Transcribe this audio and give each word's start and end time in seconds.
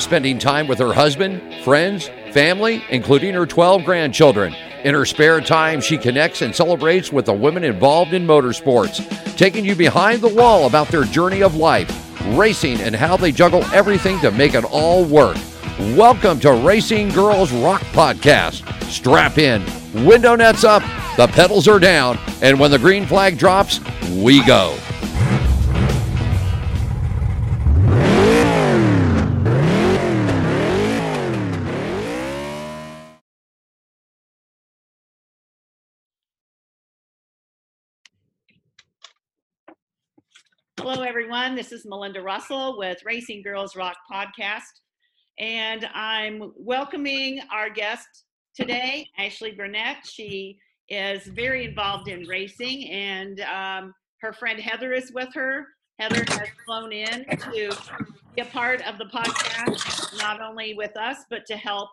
spending 0.00 0.38
time 0.38 0.66
with 0.66 0.78
her 0.78 0.92
husband, 0.92 1.42
friends, 1.62 2.08
family, 2.32 2.82
including 2.90 3.34
her 3.34 3.46
12 3.46 3.84
grandchildren. 3.84 4.54
In 4.82 4.94
her 4.94 5.04
spare 5.04 5.40
time, 5.40 5.80
she 5.80 5.98
connects 5.98 6.42
and 6.42 6.54
celebrates 6.54 7.12
with 7.12 7.26
the 7.26 7.32
women 7.32 7.64
involved 7.64 8.14
in 8.14 8.26
motorsports, 8.26 9.36
taking 9.36 9.64
you 9.64 9.74
behind 9.74 10.22
the 10.22 10.34
wall 10.34 10.66
about 10.66 10.88
their 10.88 11.04
journey 11.04 11.42
of 11.42 11.56
life, 11.56 11.90
racing, 12.36 12.80
and 12.80 12.94
how 12.96 13.16
they 13.16 13.30
juggle 13.30 13.62
everything 13.74 14.18
to 14.20 14.30
make 14.30 14.54
it 14.54 14.64
all 14.64 15.04
work. 15.04 15.36
Welcome 15.96 16.40
to 16.40 16.52
Racing 16.52 17.10
Girls 17.10 17.52
Rock 17.52 17.82
Podcast. 17.92 18.66
Strap 18.84 19.38
in, 19.38 19.62
window 20.04 20.34
nets 20.34 20.64
up, 20.64 20.82
the 21.16 21.26
pedals 21.26 21.68
are 21.68 21.78
down, 21.78 22.18
and 22.42 22.58
when 22.58 22.70
the 22.70 22.78
green 22.78 23.06
flag 23.06 23.38
drops, 23.38 23.80
we 24.10 24.44
go. 24.44 24.76
Hello, 40.82 41.02
everyone. 41.02 41.54
This 41.54 41.72
is 41.72 41.84
Melinda 41.84 42.22
Russell 42.22 42.78
with 42.78 43.04
Racing 43.04 43.42
Girls 43.42 43.76
Rock 43.76 43.98
Podcast. 44.10 44.62
And 45.38 45.86
I'm 45.92 46.54
welcoming 46.56 47.42
our 47.52 47.68
guest 47.68 48.06
today, 48.56 49.06
Ashley 49.18 49.52
Burnett. 49.52 49.98
She 50.06 50.58
is 50.88 51.24
very 51.24 51.66
involved 51.66 52.08
in 52.08 52.26
racing, 52.26 52.88
and 52.88 53.40
um, 53.40 53.92
her 54.22 54.32
friend 54.32 54.58
Heather 54.58 54.94
is 54.94 55.12
with 55.12 55.28
her. 55.34 55.66
Heather 55.98 56.24
has 56.28 56.48
flown 56.64 56.92
in 56.92 57.26
to 57.26 57.76
be 58.34 58.40
a 58.40 58.46
part 58.46 58.80
of 58.88 58.96
the 58.96 59.04
podcast, 59.04 60.16
not 60.16 60.40
only 60.40 60.72
with 60.72 60.96
us, 60.96 61.18
but 61.28 61.44
to 61.48 61.58
help 61.58 61.90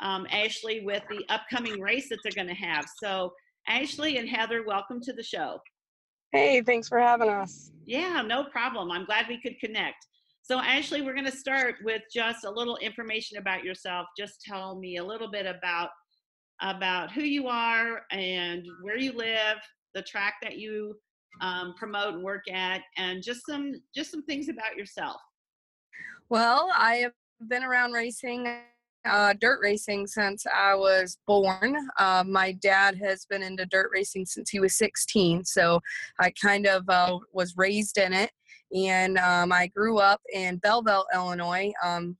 um, 0.00 0.28
Ashley 0.30 0.78
with 0.84 1.02
the 1.10 1.24
upcoming 1.28 1.80
race 1.80 2.08
that 2.10 2.20
they're 2.22 2.44
going 2.44 2.54
to 2.54 2.64
have. 2.64 2.86
So, 3.02 3.32
Ashley 3.66 4.18
and 4.18 4.28
Heather, 4.28 4.62
welcome 4.64 5.00
to 5.00 5.12
the 5.12 5.24
show. 5.24 5.58
Hey, 6.36 6.62
thanks 6.62 6.88
for 6.88 6.98
having 6.98 7.28
us. 7.28 7.70
Yeah, 7.86 8.22
no 8.22 8.44
problem. 8.44 8.90
I'm 8.90 9.04
glad 9.04 9.26
we 9.28 9.40
could 9.40 9.58
connect. 9.58 10.06
So, 10.42 10.60
Ashley, 10.60 11.02
we're 11.02 11.14
going 11.14 11.26
to 11.26 11.36
start 11.36 11.76
with 11.82 12.02
just 12.12 12.44
a 12.44 12.50
little 12.50 12.76
information 12.76 13.38
about 13.38 13.64
yourself. 13.64 14.06
Just 14.16 14.40
tell 14.42 14.78
me 14.78 14.98
a 14.98 15.04
little 15.04 15.30
bit 15.30 15.46
about 15.46 15.90
about 16.62 17.12
who 17.12 17.22
you 17.22 17.48
are 17.48 18.02
and 18.10 18.66
where 18.80 18.96
you 18.96 19.12
live, 19.12 19.58
the 19.94 20.00
track 20.02 20.34
that 20.42 20.56
you 20.56 20.94
um, 21.42 21.74
promote 21.76 22.14
and 22.14 22.22
work 22.22 22.48
at, 22.50 22.80
and 22.96 23.22
just 23.22 23.44
some 23.46 23.72
just 23.94 24.10
some 24.10 24.22
things 24.24 24.48
about 24.48 24.76
yourself. 24.76 25.20
Well, 26.28 26.70
I 26.74 26.96
have 26.96 27.12
been 27.48 27.64
around 27.64 27.92
racing 27.92 28.46
uh, 29.06 29.34
dirt 29.40 29.60
racing 29.62 30.06
since 30.06 30.44
I 30.46 30.74
was 30.74 31.18
born. 31.26 31.76
Uh, 31.98 32.24
my 32.26 32.52
dad 32.52 32.98
has 33.02 33.26
been 33.28 33.42
into 33.42 33.66
dirt 33.66 33.90
racing 33.92 34.26
since 34.26 34.50
he 34.50 34.60
was 34.60 34.76
16, 34.76 35.44
so 35.44 35.80
I 36.20 36.32
kind 36.42 36.66
of 36.66 36.88
uh, 36.88 37.18
was 37.32 37.54
raised 37.56 37.98
in 37.98 38.12
it. 38.12 38.30
And 38.74 39.16
um, 39.18 39.52
I 39.52 39.68
grew 39.68 39.98
up 39.98 40.20
in 40.32 40.56
Belleville, 40.56 41.06
Illinois, 41.14 41.72
um, 41.84 42.16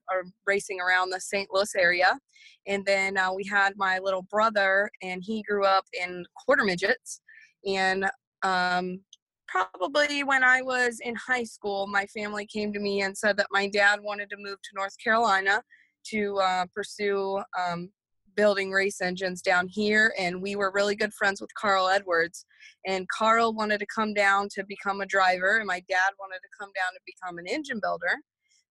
racing 0.46 0.80
around 0.80 1.10
the 1.10 1.20
St. 1.20 1.48
Louis 1.52 1.74
area. 1.74 2.18
And 2.66 2.84
then 2.86 3.16
uh, 3.18 3.32
we 3.32 3.44
had 3.44 3.74
my 3.76 3.98
little 3.98 4.22
brother, 4.30 4.90
and 5.02 5.22
he 5.24 5.42
grew 5.42 5.64
up 5.64 5.84
in 5.92 6.24
quarter 6.44 6.64
midgets. 6.64 7.20
And 7.66 8.08
um, 8.42 9.00
probably 9.48 10.22
when 10.22 10.44
I 10.44 10.62
was 10.62 11.00
in 11.02 11.14
high 11.16 11.44
school, 11.44 11.86
my 11.86 12.06
family 12.06 12.46
came 12.46 12.72
to 12.72 12.80
me 12.80 13.02
and 13.02 13.16
said 13.16 13.36
that 13.38 13.48
my 13.50 13.68
dad 13.68 14.00
wanted 14.02 14.30
to 14.30 14.36
move 14.38 14.58
to 14.62 14.70
North 14.74 14.96
Carolina 15.02 15.62
to 16.10 16.38
uh, 16.38 16.66
pursue 16.74 17.40
um, 17.58 17.90
building 18.36 18.70
race 18.70 19.00
engines 19.00 19.42
down 19.42 19.66
here 19.66 20.14
and 20.18 20.40
we 20.40 20.54
were 20.54 20.70
really 20.72 20.94
good 20.94 21.12
friends 21.14 21.40
with 21.40 21.52
carl 21.54 21.88
edwards. 21.88 22.44
And 22.86 23.08
carl 23.08 23.54
wanted 23.54 23.80
to 23.80 23.86
come 23.86 24.14
down 24.14 24.48
to 24.52 24.64
become 24.64 25.00
a 25.00 25.06
driver 25.06 25.56
and 25.56 25.66
my 25.66 25.80
dad 25.88 26.10
wanted 26.20 26.38
to 26.38 26.48
come 26.58 26.70
down 26.76 26.92
to 26.92 27.00
become 27.06 27.38
an 27.38 27.46
engine 27.48 27.80
builder. 27.82 28.20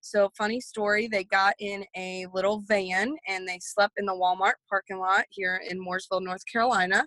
So 0.01 0.29
funny 0.37 0.61
story 0.61 1.07
they 1.07 1.23
got 1.23 1.55
in 1.59 1.83
a 1.97 2.27
little 2.33 2.61
van 2.67 3.15
and 3.27 3.47
they 3.47 3.59
slept 3.59 3.95
in 3.97 4.05
the 4.05 4.13
walmart 4.13 4.53
parking 4.69 4.99
lot 4.99 5.25
here 5.31 5.61
in 5.67 5.83
mooresville 5.83 6.23
north 6.23 6.43
carolina. 6.51 7.05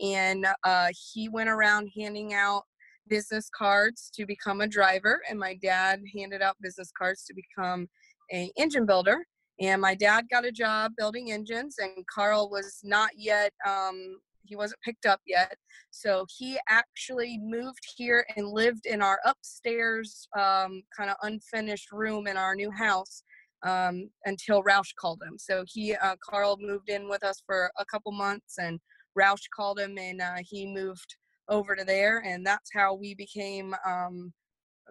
And 0.00 0.46
uh, 0.62 0.88
he 1.12 1.28
went 1.28 1.48
around 1.48 1.90
handing 1.96 2.34
out 2.34 2.64
business 3.08 3.48
cards 3.56 4.10
to 4.14 4.26
become 4.26 4.60
a 4.60 4.66
driver 4.66 5.20
and 5.28 5.38
my 5.38 5.58
dad 5.62 6.00
handed 6.16 6.42
out 6.42 6.56
business 6.60 6.90
cards 6.96 7.24
to 7.24 7.34
become 7.34 7.86
a 8.32 8.50
engine 8.56 8.86
builder 8.86 9.26
and 9.60 9.80
my 9.80 9.94
dad 9.94 10.26
got 10.30 10.44
a 10.44 10.52
job 10.52 10.92
building 10.96 11.32
engines 11.32 11.76
and 11.78 12.06
carl 12.06 12.50
was 12.50 12.80
not 12.82 13.10
yet 13.16 13.52
um, 13.66 14.18
he 14.42 14.56
wasn't 14.56 14.80
picked 14.82 15.06
up 15.06 15.20
yet 15.26 15.56
so 15.90 16.26
he 16.36 16.58
actually 16.68 17.38
moved 17.42 17.84
here 17.96 18.26
and 18.36 18.48
lived 18.48 18.86
in 18.86 19.00
our 19.00 19.20
upstairs 19.24 20.28
um, 20.36 20.82
kind 20.96 21.10
of 21.10 21.16
unfinished 21.22 21.92
room 21.92 22.26
in 22.26 22.36
our 22.36 22.54
new 22.54 22.70
house 22.70 23.22
um, 23.64 24.08
until 24.26 24.62
roush 24.62 24.94
called 24.98 25.22
him 25.26 25.38
so 25.38 25.64
he 25.66 25.94
uh, 25.94 26.16
carl 26.28 26.56
moved 26.60 26.90
in 26.90 27.08
with 27.08 27.24
us 27.24 27.42
for 27.46 27.70
a 27.78 27.84
couple 27.86 28.12
months 28.12 28.58
and 28.58 28.78
roush 29.18 29.44
called 29.54 29.78
him 29.78 29.96
and 29.98 30.20
uh, 30.20 30.36
he 30.40 30.66
moved 30.66 31.16
over 31.48 31.76
to 31.76 31.84
there 31.84 32.22
and 32.26 32.44
that's 32.44 32.70
how 32.72 32.94
we 32.94 33.14
became 33.14 33.74
um, 33.86 34.32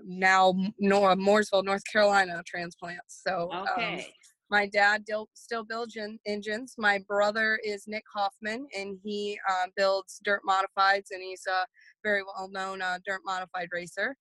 now 0.04 0.54
Mooresville, 0.82 1.64
North 1.64 1.84
Carolina 1.92 2.42
transplants. 2.46 3.22
So 3.26 3.52
um, 3.52 3.68
okay. 3.78 4.14
My 4.54 4.68
dad 4.68 5.04
still 5.34 5.64
builds 5.64 5.98
engines. 6.28 6.76
My 6.78 7.00
brother 7.08 7.60
is 7.64 7.86
Nick 7.88 8.04
Hoffman, 8.14 8.68
and 8.78 9.00
he 9.04 9.40
uh, 9.50 9.66
builds 9.76 10.22
dirt 10.24 10.42
modifieds, 10.48 11.08
and 11.10 11.24
he's 11.24 11.48
a 11.48 11.66
very 12.04 12.22
well-known 12.22 12.80
uh, 12.84 13.00
dirt 13.04 13.22
modified 13.26 13.70
racer. 13.72 14.16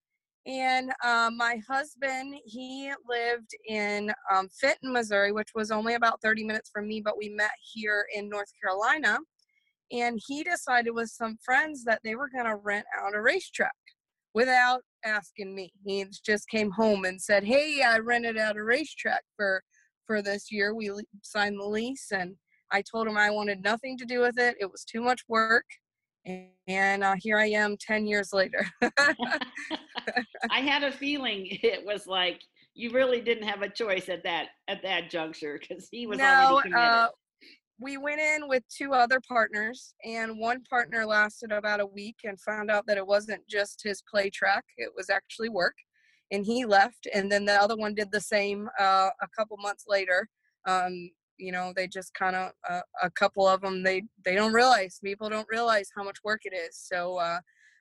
And 0.47 0.91
uh, 1.03 1.29
my 1.37 1.59
husband, 1.69 2.33
he 2.45 2.91
lived 3.07 3.51
in 3.67 4.11
um, 4.33 4.49
Fenton, 4.59 4.91
Missouri, 4.91 5.31
which 5.31 5.49
was 5.53 5.69
only 5.69 5.93
about 5.93 6.19
30 6.23 6.45
minutes 6.45 6.71
from 6.73 6.87
me, 6.87 6.99
but 6.99 7.15
we 7.15 7.29
met 7.29 7.51
here 7.61 8.07
in 8.15 8.27
North 8.27 8.49
Carolina. 8.59 9.19
And 9.91 10.19
he 10.25 10.43
decided 10.43 10.95
with 10.95 11.09
some 11.09 11.37
friends 11.45 11.83
that 11.83 12.01
they 12.03 12.15
were 12.15 12.31
going 12.33 12.47
to 12.47 12.55
rent 12.55 12.87
out 12.99 13.13
a 13.13 13.21
racetrack 13.21 13.71
without 14.33 14.81
asking 15.05 15.53
me. 15.53 15.71
He 15.85 16.07
just 16.25 16.49
came 16.49 16.71
home 16.71 17.05
and 17.05 17.21
said, 17.21 17.43
Hey, 17.43 17.83
I 17.85 17.99
rented 17.99 18.39
out 18.39 18.57
a 18.57 18.63
racetrack 18.63 19.21
for 19.35 19.61
for 20.05 20.21
this 20.21 20.51
year. 20.51 20.73
We 20.73 20.91
signed 21.21 21.59
the 21.59 21.65
lease, 21.65 22.11
and 22.11 22.35
I 22.71 22.81
told 22.81 23.07
him 23.07 23.17
I 23.17 23.29
wanted 23.29 23.63
nothing 23.63 23.97
to 23.97 24.05
do 24.05 24.19
with 24.19 24.37
it. 24.37 24.55
It 24.59 24.71
was 24.71 24.83
too 24.83 25.01
much 25.01 25.21
work. 25.27 25.65
And 26.67 27.03
uh, 27.03 27.15
here 27.19 27.37
I 27.37 27.47
am 27.47 27.75
10 27.77 28.07
years 28.07 28.31
later. 28.31 28.65
I 30.49 30.59
had 30.61 30.83
a 30.83 30.91
feeling 30.91 31.47
it 31.63 31.85
was 31.85 32.07
like 32.07 32.41
you 32.75 32.91
really 32.91 33.21
didn't 33.21 33.47
have 33.47 33.61
a 33.61 33.69
choice 33.69 34.09
at 34.09 34.23
that 34.23 34.47
at 34.67 34.81
that 34.81 35.09
juncture 35.09 35.59
because 35.59 35.87
he 35.91 36.07
was 36.07 36.17
no, 36.17 36.25
already 36.25 36.69
committed. 36.69 36.89
Uh, 36.89 37.09
we 37.79 37.97
went 37.97 38.21
in 38.21 38.47
with 38.47 38.63
two 38.69 38.93
other 38.93 39.19
partners, 39.27 39.93
and 40.05 40.39
one 40.39 40.61
partner 40.63 41.05
lasted 41.05 41.51
about 41.51 41.81
a 41.81 41.85
week 41.85 42.15
and 42.23 42.39
found 42.39 42.71
out 42.71 42.85
that 42.87 42.97
it 42.97 43.05
wasn't 43.05 43.45
just 43.47 43.81
his 43.83 44.01
play 44.09 44.29
track; 44.29 44.63
it 44.77 44.89
was 44.95 45.09
actually 45.09 45.49
work 45.49 45.75
and 46.33 46.45
he 46.45 46.65
left 46.65 47.07
and 47.13 47.31
then 47.31 47.45
the 47.45 47.53
other 47.53 47.77
one 47.77 47.93
did 47.93 48.11
the 48.11 48.19
same 48.19 48.67
uh, 48.79 49.09
a 49.21 49.27
couple 49.37 49.55
months 49.57 49.85
later. 49.87 50.27
Um, 50.67 51.11
you 51.37 51.51
know 51.51 51.73
they 51.75 51.87
just 51.87 52.13
kind 52.13 52.35
of 52.35 52.51
uh, 52.69 52.81
a 53.01 53.09
couple 53.09 53.47
of 53.47 53.61
them 53.61 53.83
they 53.83 54.03
they 54.25 54.35
don't 54.35 54.53
realize 54.53 54.99
people 55.03 55.29
don't 55.29 55.47
realize 55.49 55.89
how 55.95 56.03
much 56.03 56.17
work 56.23 56.41
it 56.43 56.53
is. 56.55 56.77
So 56.77 57.17
uh, 57.17 57.39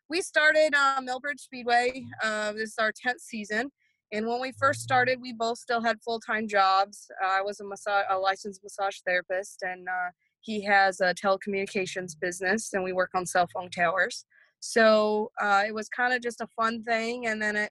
we 0.09 0.21
started 0.21 0.75
uh, 0.75 1.01
millbridge 1.01 1.41
speedway 1.41 2.05
uh, 2.23 2.53
this 2.53 2.71
is 2.71 2.79
our 2.79 2.93
10th 2.93 3.21
season 3.21 3.71
and 4.13 4.27
when 4.27 4.41
we 4.41 4.53
first 4.59 4.81
started 4.81 5.19
we 5.21 5.33
both 5.33 5.59
still 5.59 5.83
had 5.83 5.97
full-time 6.03 6.47
jobs. 6.47 7.09
I 7.25 7.43
was 7.43 7.61
a, 7.61 7.65
massage, 7.65 8.05
a 8.11 8.19
licensed 8.19 8.63
massage 8.63 8.99
therapist 9.07 9.63
and 9.63 9.87
uh, 9.89 10.11
he 10.41 10.63
has 10.65 11.01
a 11.01 11.15
telecommunications 11.15 12.19
business 12.21 12.73
and 12.73 12.83
we 12.83 12.93
work 12.93 13.11
on 13.15 13.25
cell 13.25 13.49
phone 13.55 13.71
towers. 13.71 14.25
So 14.61 15.31
uh, 15.41 15.65
it 15.67 15.75
was 15.75 15.89
kind 15.89 16.13
of 16.13 16.23
just 16.23 16.41
a 16.41 16.47
fun 16.57 16.85
thing 16.85 17.27
and 17.27 17.41
then 17.41 17.57
it 17.57 17.71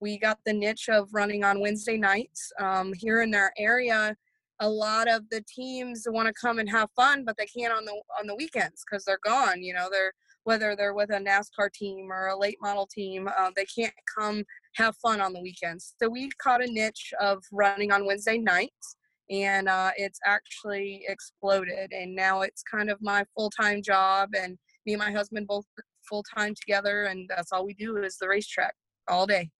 we 0.00 0.18
got 0.18 0.38
the 0.44 0.52
niche 0.52 0.88
of 0.88 1.08
running 1.12 1.44
on 1.44 1.60
Wednesday 1.60 1.96
nights. 1.96 2.52
Um, 2.60 2.92
here 2.94 3.22
in 3.22 3.34
our 3.34 3.52
area, 3.58 4.14
a 4.60 4.68
lot 4.68 5.08
of 5.08 5.28
the 5.30 5.42
teams 5.42 6.06
want 6.08 6.28
to 6.28 6.34
come 6.40 6.58
and 6.58 6.68
have 6.70 6.88
fun, 6.96 7.24
but 7.24 7.36
they 7.36 7.46
can't 7.46 7.72
on 7.72 7.84
the 7.84 7.92
on 8.18 8.26
the 8.26 8.36
weekends 8.36 8.84
because 8.88 9.04
they're 9.04 9.18
gone. 9.24 9.62
You 9.62 9.74
know, 9.74 9.88
they're 9.90 10.12
whether 10.44 10.76
they're 10.76 10.94
with 10.94 11.10
a 11.10 11.18
NASCAR 11.18 11.72
team 11.72 12.10
or 12.12 12.28
a 12.28 12.38
late 12.38 12.58
model 12.62 12.86
team, 12.86 13.28
uh, 13.36 13.50
they 13.56 13.64
can't 13.64 13.92
come 14.16 14.44
have 14.76 14.94
fun 14.98 15.20
on 15.20 15.32
the 15.32 15.40
weekends. 15.40 15.94
So 16.00 16.08
we 16.08 16.30
caught 16.40 16.62
a 16.62 16.70
niche 16.70 17.12
of 17.20 17.42
running 17.50 17.90
on 17.90 18.06
Wednesday 18.06 18.38
nights, 18.38 18.96
and 19.28 19.68
uh, 19.68 19.90
it's 19.96 20.20
actually 20.24 21.04
exploded. 21.08 21.92
And 21.92 22.14
now 22.14 22.42
it's 22.42 22.62
kind 22.62 22.90
of 22.90 22.98
my 23.02 23.24
full 23.36 23.50
time 23.50 23.82
job, 23.82 24.30
and 24.36 24.56
me 24.86 24.92
and 24.92 25.00
my 25.00 25.10
husband 25.10 25.48
both 25.48 25.64
full 26.08 26.24
time 26.34 26.54
together, 26.54 27.04
and 27.06 27.28
that's 27.28 27.50
all 27.50 27.66
we 27.66 27.74
do 27.74 27.96
is 27.96 28.16
the 28.16 28.28
racetrack 28.28 28.74
all 29.08 29.26
day. 29.26 29.50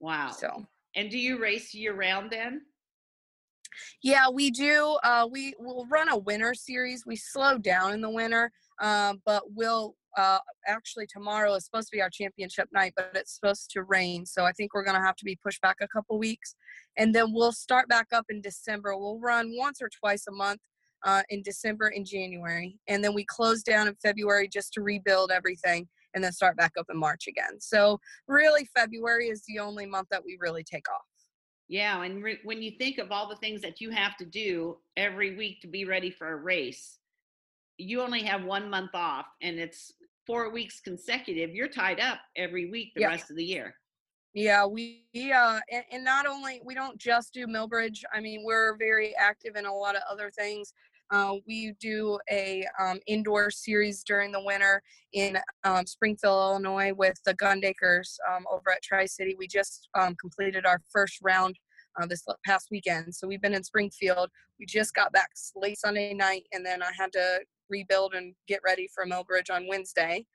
Wow. 0.00 0.30
So. 0.30 0.66
And 0.94 1.10
do 1.10 1.18
you 1.18 1.38
race 1.38 1.74
year 1.74 1.94
round 1.94 2.30
then? 2.30 2.62
Yeah, 4.02 4.28
we 4.30 4.50
do. 4.50 4.98
Uh, 5.02 5.28
we 5.30 5.54
will 5.58 5.86
run 5.90 6.08
a 6.08 6.16
winter 6.16 6.54
series. 6.54 7.04
We 7.04 7.16
slow 7.16 7.58
down 7.58 7.92
in 7.92 8.00
the 8.00 8.10
winter, 8.10 8.50
um, 8.80 9.20
but 9.26 9.42
we'll 9.54 9.94
uh, 10.16 10.38
actually 10.66 11.06
tomorrow 11.06 11.54
is 11.54 11.66
supposed 11.66 11.88
to 11.88 11.96
be 11.96 12.00
our 12.00 12.08
championship 12.08 12.68
night, 12.72 12.94
but 12.96 13.10
it's 13.14 13.34
supposed 13.34 13.70
to 13.72 13.82
rain. 13.82 14.24
So 14.24 14.44
I 14.44 14.52
think 14.52 14.72
we're 14.72 14.84
going 14.84 14.96
to 14.96 15.04
have 15.04 15.16
to 15.16 15.24
be 15.24 15.38
pushed 15.42 15.60
back 15.60 15.76
a 15.82 15.88
couple 15.88 16.18
weeks. 16.18 16.54
And 16.96 17.14
then 17.14 17.32
we'll 17.32 17.52
start 17.52 17.88
back 17.88 18.08
up 18.12 18.24
in 18.30 18.40
December. 18.40 18.96
We'll 18.96 19.20
run 19.20 19.52
once 19.56 19.82
or 19.82 19.90
twice 19.90 20.24
a 20.26 20.32
month 20.32 20.60
uh, 21.04 21.22
in 21.28 21.42
December 21.42 21.92
and 21.94 22.06
January. 22.06 22.78
And 22.88 23.04
then 23.04 23.14
we 23.14 23.24
close 23.24 23.62
down 23.62 23.88
in 23.88 23.94
February 24.02 24.48
just 24.48 24.72
to 24.74 24.82
rebuild 24.82 25.30
everything 25.30 25.86
and 26.14 26.22
then 26.22 26.32
start 26.32 26.56
back 26.56 26.72
up 26.78 26.86
in 26.90 26.98
March 26.98 27.26
again. 27.26 27.60
So 27.60 28.00
really, 28.26 28.68
February 28.76 29.28
is 29.28 29.42
the 29.46 29.58
only 29.58 29.86
month 29.86 30.08
that 30.10 30.24
we 30.24 30.38
really 30.40 30.64
take 30.64 30.88
off. 30.90 31.02
Yeah, 31.68 32.02
and 32.02 32.22
re- 32.22 32.38
when 32.44 32.62
you 32.62 32.72
think 32.78 32.98
of 32.98 33.10
all 33.10 33.28
the 33.28 33.36
things 33.36 33.60
that 33.62 33.80
you 33.80 33.90
have 33.90 34.16
to 34.18 34.24
do 34.24 34.78
every 34.96 35.36
week 35.36 35.60
to 35.62 35.66
be 35.66 35.84
ready 35.84 36.10
for 36.10 36.28
a 36.32 36.36
race, 36.36 36.98
you 37.76 38.00
only 38.00 38.22
have 38.22 38.44
one 38.44 38.70
month 38.70 38.94
off 38.94 39.26
and 39.42 39.58
it's 39.58 39.92
four 40.26 40.50
weeks 40.50 40.80
consecutive. 40.80 41.54
You're 41.54 41.68
tied 41.68 42.00
up 42.00 42.18
every 42.36 42.70
week 42.70 42.92
the 42.94 43.02
yeah. 43.02 43.08
rest 43.08 43.30
of 43.30 43.36
the 43.36 43.44
year. 43.44 43.74
Yeah, 44.34 44.66
we 44.66 45.04
uh 45.34 45.60
and, 45.72 45.84
and 45.90 46.04
not 46.04 46.26
only 46.26 46.60
we 46.64 46.74
don't 46.74 46.98
just 46.98 47.32
do 47.32 47.46
Millbridge. 47.46 48.02
I 48.12 48.20
mean, 48.20 48.42
we're 48.44 48.76
very 48.76 49.14
active 49.16 49.56
in 49.56 49.66
a 49.66 49.72
lot 49.72 49.96
of 49.96 50.02
other 50.10 50.30
things. 50.30 50.72
Uh, 51.10 51.34
we 51.46 51.74
do 51.80 52.18
a 52.30 52.64
um, 52.80 52.98
indoor 53.06 53.50
series 53.50 54.02
during 54.02 54.32
the 54.32 54.42
winter 54.42 54.82
in 55.12 55.38
um, 55.64 55.86
Springfield, 55.86 56.34
Illinois, 56.34 56.92
with 56.94 57.14
the 57.24 57.34
Gundakers 57.34 58.16
um, 58.30 58.44
over 58.50 58.72
at 58.72 58.82
Tri 58.82 59.06
City. 59.06 59.36
We 59.38 59.46
just 59.46 59.88
um, 59.98 60.16
completed 60.20 60.66
our 60.66 60.80
first 60.92 61.18
round 61.22 61.56
uh, 62.00 62.06
this 62.06 62.24
past 62.44 62.68
weekend, 62.70 63.14
so 63.14 63.26
we've 63.28 63.40
been 63.40 63.54
in 63.54 63.62
Springfield. 63.62 64.30
We 64.58 64.66
just 64.66 64.94
got 64.94 65.12
back 65.12 65.30
late 65.54 65.78
Sunday 65.78 66.12
night, 66.12 66.42
and 66.52 66.66
then 66.66 66.82
I 66.82 66.90
had 66.98 67.12
to 67.12 67.40
rebuild 67.70 68.14
and 68.14 68.34
get 68.48 68.60
ready 68.64 68.88
for 68.94 69.06
Millbridge 69.06 69.50
on 69.50 69.66
Wednesday. 69.68 70.26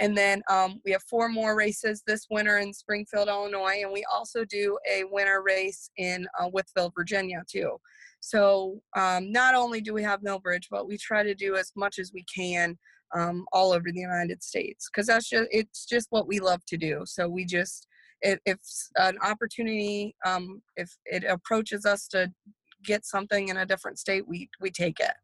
And 0.00 0.16
then 0.16 0.42
um, 0.50 0.80
we 0.84 0.90
have 0.90 1.02
four 1.04 1.28
more 1.28 1.56
races 1.56 2.02
this 2.06 2.26
winter 2.30 2.58
in 2.58 2.72
Springfield, 2.72 3.28
Illinois, 3.28 3.82
and 3.82 3.92
we 3.92 4.04
also 4.12 4.44
do 4.44 4.76
a 4.90 5.04
winter 5.04 5.42
race 5.44 5.88
in 5.96 6.26
uh, 6.40 6.48
Wytheville, 6.50 6.92
Virginia, 6.96 7.42
too. 7.48 7.76
So 8.20 8.80
um, 8.96 9.30
not 9.30 9.54
only 9.54 9.80
do 9.80 9.92
we 9.92 10.02
have 10.02 10.22
Millbridge, 10.22 10.66
but 10.70 10.88
we 10.88 10.96
try 10.96 11.22
to 11.22 11.34
do 11.34 11.56
as 11.56 11.70
much 11.76 11.98
as 11.98 12.10
we 12.12 12.24
can 12.24 12.76
um, 13.14 13.44
all 13.52 13.72
over 13.72 13.92
the 13.92 14.00
United 14.00 14.42
States 14.42 14.88
because 14.90 15.06
that's 15.06 15.28
just 15.28 15.48
it's 15.50 15.86
just 15.86 16.08
what 16.10 16.26
we 16.26 16.40
love 16.40 16.64
to 16.66 16.76
do. 16.76 17.02
So 17.04 17.28
we 17.28 17.44
just 17.44 17.86
if, 18.22 18.38
if 18.46 18.58
an 18.96 19.18
opportunity 19.22 20.16
um, 20.26 20.62
if 20.76 20.90
it 21.04 21.24
approaches 21.24 21.84
us 21.84 22.08
to 22.08 22.32
get 22.84 23.04
something 23.04 23.48
in 23.48 23.58
a 23.58 23.66
different 23.66 23.98
state, 23.98 24.26
we 24.26 24.48
we 24.60 24.70
take 24.70 25.00
it. 25.00 25.14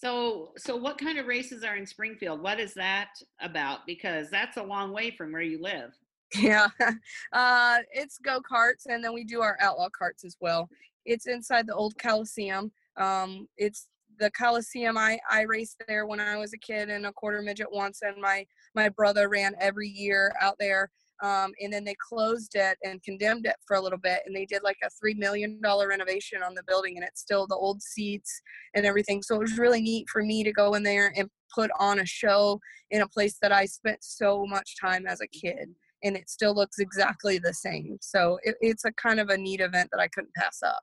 So, 0.00 0.52
so 0.56 0.76
what 0.76 0.96
kind 0.96 1.18
of 1.18 1.26
races 1.26 1.62
are 1.62 1.76
in 1.76 1.86
Springfield? 1.86 2.40
What 2.40 2.58
is 2.58 2.72
that 2.74 3.10
about? 3.42 3.80
Because 3.86 4.30
that's 4.30 4.56
a 4.56 4.62
long 4.62 4.92
way 4.92 5.10
from 5.10 5.30
where 5.30 5.42
you 5.42 5.60
live. 5.60 5.92
Yeah, 6.34 6.68
uh, 7.32 7.78
it's 7.92 8.16
go 8.16 8.40
karts, 8.40 8.86
and 8.86 9.04
then 9.04 9.12
we 9.12 9.24
do 9.24 9.42
our 9.42 9.58
outlaw 9.60 9.88
carts 9.96 10.24
as 10.24 10.36
well. 10.40 10.70
It's 11.04 11.26
inside 11.26 11.66
the 11.66 11.74
old 11.74 11.98
Coliseum. 11.98 12.72
Um, 12.96 13.46
it's 13.58 13.88
the 14.18 14.30
Coliseum. 14.30 14.96
I 14.96 15.18
I 15.30 15.42
raced 15.42 15.82
there 15.86 16.06
when 16.06 16.20
I 16.20 16.38
was 16.38 16.54
a 16.54 16.58
kid 16.58 16.88
in 16.88 17.04
a 17.04 17.12
quarter 17.12 17.42
midget 17.42 17.70
once, 17.70 18.00
and 18.00 18.16
my 18.22 18.46
my 18.74 18.88
brother 18.88 19.28
ran 19.28 19.54
every 19.60 19.88
year 19.88 20.32
out 20.40 20.56
there 20.58 20.90
um, 21.22 21.52
and 21.60 21.72
then 21.72 21.84
they 21.84 21.96
closed 22.08 22.52
it 22.54 22.78
and 22.82 23.02
condemned 23.02 23.46
it 23.46 23.56
for 23.66 23.76
a 23.76 23.80
little 23.80 23.98
bit 23.98 24.20
and 24.26 24.34
they 24.34 24.46
did 24.46 24.62
like 24.62 24.78
a 24.84 24.90
three 24.90 25.14
million 25.14 25.60
dollar 25.62 25.88
renovation 25.88 26.42
on 26.42 26.54
the 26.54 26.62
building 26.66 26.96
and 26.96 27.04
it's 27.04 27.20
still 27.20 27.46
the 27.46 27.56
old 27.56 27.82
seats 27.82 28.40
and 28.74 28.86
everything 28.86 29.22
so 29.22 29.34
it 29.34 29.40
was 29.40 29.58
really 29.58 29.80
neat 29.80 30.08
for 30.08 30.22
me 30.22 30.42
to 30.42 30.52
go 30.52 30.74
in 30.74 30.82
there 30.82 31.12
and 31.16 31.28
put 31.54 31.70
on 31.78 32.00
a 32.00 32.06
show 32.06 32.58
in 32.90 33.02
a 33.02 33.08
place 33.08 33.38
that 33.42 33.52
i 33.52 33.64
spent 33.64 33.98
so 34.02 34.46
much 34.46 34.76
time 34.80 35.06
as 35.06 35.20
a 35.20 35.26
kid 35.28 35.68
and 36.02 36.16
it 36.16 36.30
still 36.30 36.54
looks 36.54 36.78
exactly 36.78 37.38
the 37.38 37.54
same 37.54 37.98
so 38.00 38.38
it, 38.42 38.54
it's 38.60 38.84
a 38.84 38.92
kind 38.92 39.20
of 39.20 39.28
a 39.28 39.36
neat 39.36 39.60
event 39.60 39.88
that 39.92 40.00
i 40.00 40.08
couldn't 40.08 40.34
pass 40.34 40.62
up 40.62 40.80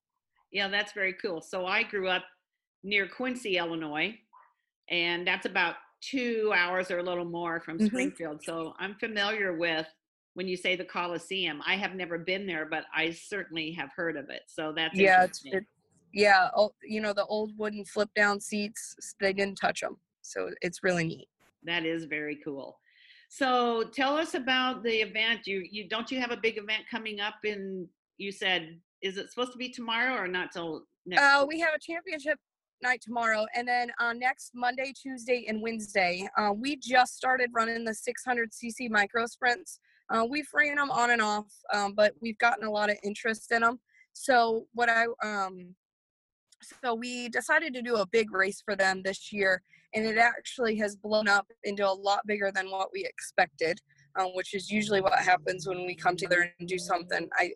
yeah 0.52 0.68
that's 0.68 0.94
very 0.94 1.16
cool 1.22 1.42
so 1.42 1.66
i 1.66 1.84
grew 1.84 2.08
up 2.08 2.24
near 2.84 3.08
quincy 3.08 3.58
illinois 3.58 4.14
and 4.90 5.28
that's 5.28 5.46
about 5.46 5.76
two 6.02 6.52
hours 6.56 6.92
or 6.92 7.00
a 7.00 7.04
little 7.04 7.26
more 7.26 7.60
from 7.60 7.78
mm-hmm. 7.78 7.88
Springfield. 7.88 8.42
So 8.44 8.74
I'm 8.80 8.96
familiar 8.96 9.58
with 9.58 9.88
when 10.38 10.48
you 10.48 10.56
say 10.56 10.76
the 10.76 10.86
Coliseum. 10.86 11.64
I 11.66 11.76
have 11.78 11.96
never 11.96 12.20
been 12.20 12.46
there, 12.46 12.68
but 12.68 12.84
I 12.96 13.10
certainly 13.10 13.72
have 13.72 13.90
heard 13.96 14.16
of 14.16 14.30
it. 14.30 14.44
So 14.46 14.72
that's 14.72 14.96
yeah, 14.96 15.24
it's, 15.24 15.42
it, 15.46 15.66
yeah. 16.14 16.50
Oh, 16.56 16.70
you 16.84 17.02
know 17.02 17.12
the 17.12 17.26
old 17.26 17.58
wooden 17.58 17.84
flip 17.86 18.10
down 18.16 18.40
seats. 18.40 18.96
They 19.20 19.34
didn't 19.34 19.56
touch 19.56 19.82
them, 19.82 19.98
so 20.22 20.52
it's 20.62 20.84
really 20.84 21.06
neat. 21.06 21.28
That 21.64 21.86
is 21.86 22.06
very 22.06 22.38
cool. 22.46 22.80
So 23.30 23.86
tell 23.92 24.16
us 24.16 24.36
about 24.36 24.84
the 24.84 25.02
event. 25.02 25.48
You 25.48 25.68
you 25.72 25.90
don't 25.90 26.12
you 26.12 26.20
have 26.20 26.30
a 26.30 26.38
big 26.38 26.60
event 26.60 26.84
coming 26.90 27.20
up 27.20 27.38
in? 27.44 27.88
You 28.20 28.32
said 28.32 28.78
is 29.02 29.18
it 29.18 29.32
supposed 29.32 29.54
to 29.54 29.58
be 29.58 29.70
tomorrow 29.70 30.14
or 30.14 30.28
not 30.28 30.52
till 30.52 30.84
next? 31.08 31.24
Uh, 31.24 31.48
we 31.48 31.60
have 31.60 31.74
a 31.76 31.80
championship 31.80 32.38
night 32.84 33.02
tomorrow 33.02 33.44
and 33.56 33.68
then 33.68 33.90
uh, 34.00 34.14
next 34.14 34.52
monday 34.54 34.94
tuesday 34.94 35.46
and 35.48 35.60
wednesday 35.60 36.30
uh, 36.38 36.54
we 36.56 36.76
just 36.76 37.16
started 37.16 37.50
running 37.52 37.84
the 37.84 37.92
600cc 37.92 38.88
micro 38.92 39.26
sprints 39.26 39.80
uh, 40.10 40.26
we've 40.30 40.48
ran 40.54 40.76
them 40.76 40.92
on 40.92 41.12
and 41.12 41.22
off, 41.22 41.52
um, 41.74 41.94
but 41.94 42.14
we've 42.22 42.38
gotten 42.38 42.66
a 42.66 42.72
lot 42.72 42.90
of 42.90 42.98
interest 43.04 43.52
in 43.52 43.62
them. 43.62 43.80
So 44.14 44.68
what 44.74 44.90
I 44.90 45.06
um, 45.24 45.76
so 46.84 46.96
we 46.96 47.30
decided 47.30 47.74
to 47.74 47.82
do 47.82 47.98
a 47.98 48.08
big 48.08 48.32
race 48.32 48.62
for 48.64 48.76
them 48.76 49.02
this 49.04 49.32
year, 49.32 49.62
and 49.94 50.06
it 50.06 50.18
actually 50.18 50.76
has 50.78 50.96
blown 50.96 51.28
up 51.28 51.48
into 51.64 51.88
a 51.88 51.92
lot 51.92 52.22
bigger 52.26 52.52
than 52.52 52.72
what 52.72 52.90
we 52.94 53.06
expected, 53.06 53.80
um, 54.20 54.28
which 54.34 54.54
is 54.54 54.70
usually 54.70 55.02
what 55.02 55.20
happens 55.20 55.68
when 55.68 55.86
we 55.86 55.96
come 55.96 56.16
together 56.16 56.52
and 56.60 56.68
do 56.68 56.78
something. 56.78 57.28
I 57.34 57.52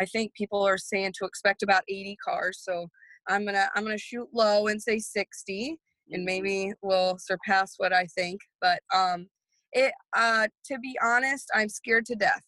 I 0.00 0.06
think 0.06 0.34
people 0.34 0.66
are 0.66 0.78
saying 0.78 1.12
to 1.18 1.26
expect 1.26 1.62
about 1.62 1.82
80 1.88 2.16
cars, 2.24 2.60
so 2.62 2.88
I'm 3.28 3.44
gonna 3.44 3.68
I'm 3.74 3.84
gonna 3.84 3.98
shoot 3.98 4.28
low 4.32 4.66
and 4.66 4.82
say 4.82 4.98
60, 4.98 5.78
and 6.10 6.18
mm-hmm. 6.18 6.24
maybe 6.24 6.72
we'll 6.82 7.16
surpass 7.18 7.74
what 7.78 7.92
I 7.92 8.06
think. 8.06 8.40
But 8.60 8.80
um, 8.94 9.28
it 9.72 9.92
uh 10.16 10.46
to 10.64 10.78
be 10.78 10.98
honest 11.02 11.48
i'm 11.54 11.68
scared 11.68 12.06
to 12.06 12.14
death. 12.14 12.44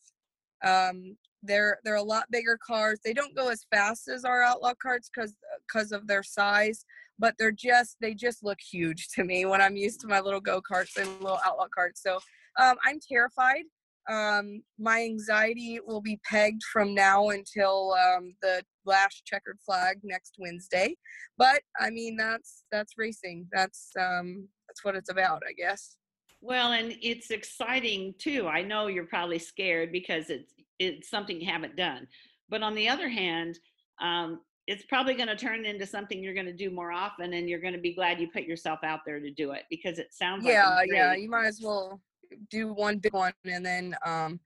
Um 0.64 1.16
they're 1.42 1.78
they're 1.84 1.96
a 1.96 2.02
lot 2.02 2.24
bigger 2.30 2.58
cars. 2.66 3.00
They 3.04 3.12
don't 3.12 3.36
go 3.36 3.48
as 3.48 3.66
fast 3.70 4.08
as 4.08 4.24
our 4.24 4.42
outlaw 4.42 4.72
carts 4.80 5.10
because 5.14 5.34
because 5.66 5.92
of 5.92 6.06
their 6.06 6.22
size 6.22 6.84
but 7.18 7.34
they're 7.38 7.52
just 7.52 7.96
they 8.00 8.14
just 8.14 8.42
look 8.42 8.58
huge 8.60 9.08
to 9.08 9.24
me 9.24 9.44
when 9.44 9.60
i'm 9.60 9.76
used 9.76 10.00
to 10.00 10.08
my 10.08 10.20
little 10.20 10.40
go-karts 10.40 10.96
and 10.96 11.08
little 11.20 11.38
outlaw 11.44 11.66
carts. 11.74 12.02
So 12.02 12.18
um, 12.60 12.76
i'm 12.84 12.98
terrified. 13.00 13.64
Um, 14.10 14.62
my 14.78 15.02
anxiety 15.02 15.78
will 15.86 16.02
be 16.02 16.20
pegged 16.28 16.62
from 16.70 16.94
now 16.94 17.30
until 17.30 17.94
um, 17.94 18.34
the 18.42 18.62
last 18.84 19.24
checkered 19.24 19.58
flag 19.64 19.98
next 20.02 20.34
wednesday. 20.38 20.96
But 21.38 21.62
i 21.78 21.90
mean 21.90 22.16
that's 22.16 22.64
that's 22.70 22.94
racing. 22.98 23.46
That's 23.52 23.90
um 23.98 24.48
that's 24.68 24.84
what 24.84 24.96
it's 24.96 25.10
about 25.10 25.42
i 25.48 25.52
guess 25.52 25.96
well, 26.44 26.72
and 26.72 26.94
it's 27.00 27.30
exciting 27.30 28.14
too. 28.18 28.46
I 28.46 28.60
know 28.60 28.88
you're 28.88 29.06
probably 29.06 29.38
scared 29.38 29.90
because 29.90 30.28
it's 30.28 30.52
it's 30.78 31.08
something 31.08 31.40
you 31.40 31.50
haven't 31.50 31.74
done. 31.74 32.06
But 32.50 32.62
on 32.62 32.74
the 32.74 32.86
other 32.86 33.08
hand, 33.08 33.58
um, 34.02 34.40
it's 34.66 34.84
probably 34.84 35.14
going 35.14 35.28
to 35.28 35.36
turn 35.36 35.64
into 35.64 35.86
something 35.86 36.22
you're 36.22 36.34
going 36.34 36.46
to 36.46 36.52
do 36.52 36.70
more 36.70 36.92
often, 36.92 37.32
and 37.32 37.48
you're 37.48 37.60
going 37.60 37.72
to 37.72 37.80
be 37.80 37.94
glad 37.94 38.20
you 38.20 38.28
put 38.30 38.42
yourself 38.42 38.80
out 38.82 39.00
there 39.06 39.20
to 39.20 39.30
do 39.30 39.52
it 39.52 39.62
because 39.70 39.98
it 39.98 40.08
sounds 40.12 40.44
yeah, 40.44 40.68
like 40.68 40.90
yeah. 40.92 41.14
You 41.14 41.30
might 41.30 41.46
as 41.46 41.60
well 41.62 42.02
do 42.50 42.74
one 42.74 42.98
big 42.98 43.14
one 43.14 43.32
and 43.46 43.64
then 43.64 43.96
um, 44.04 44.38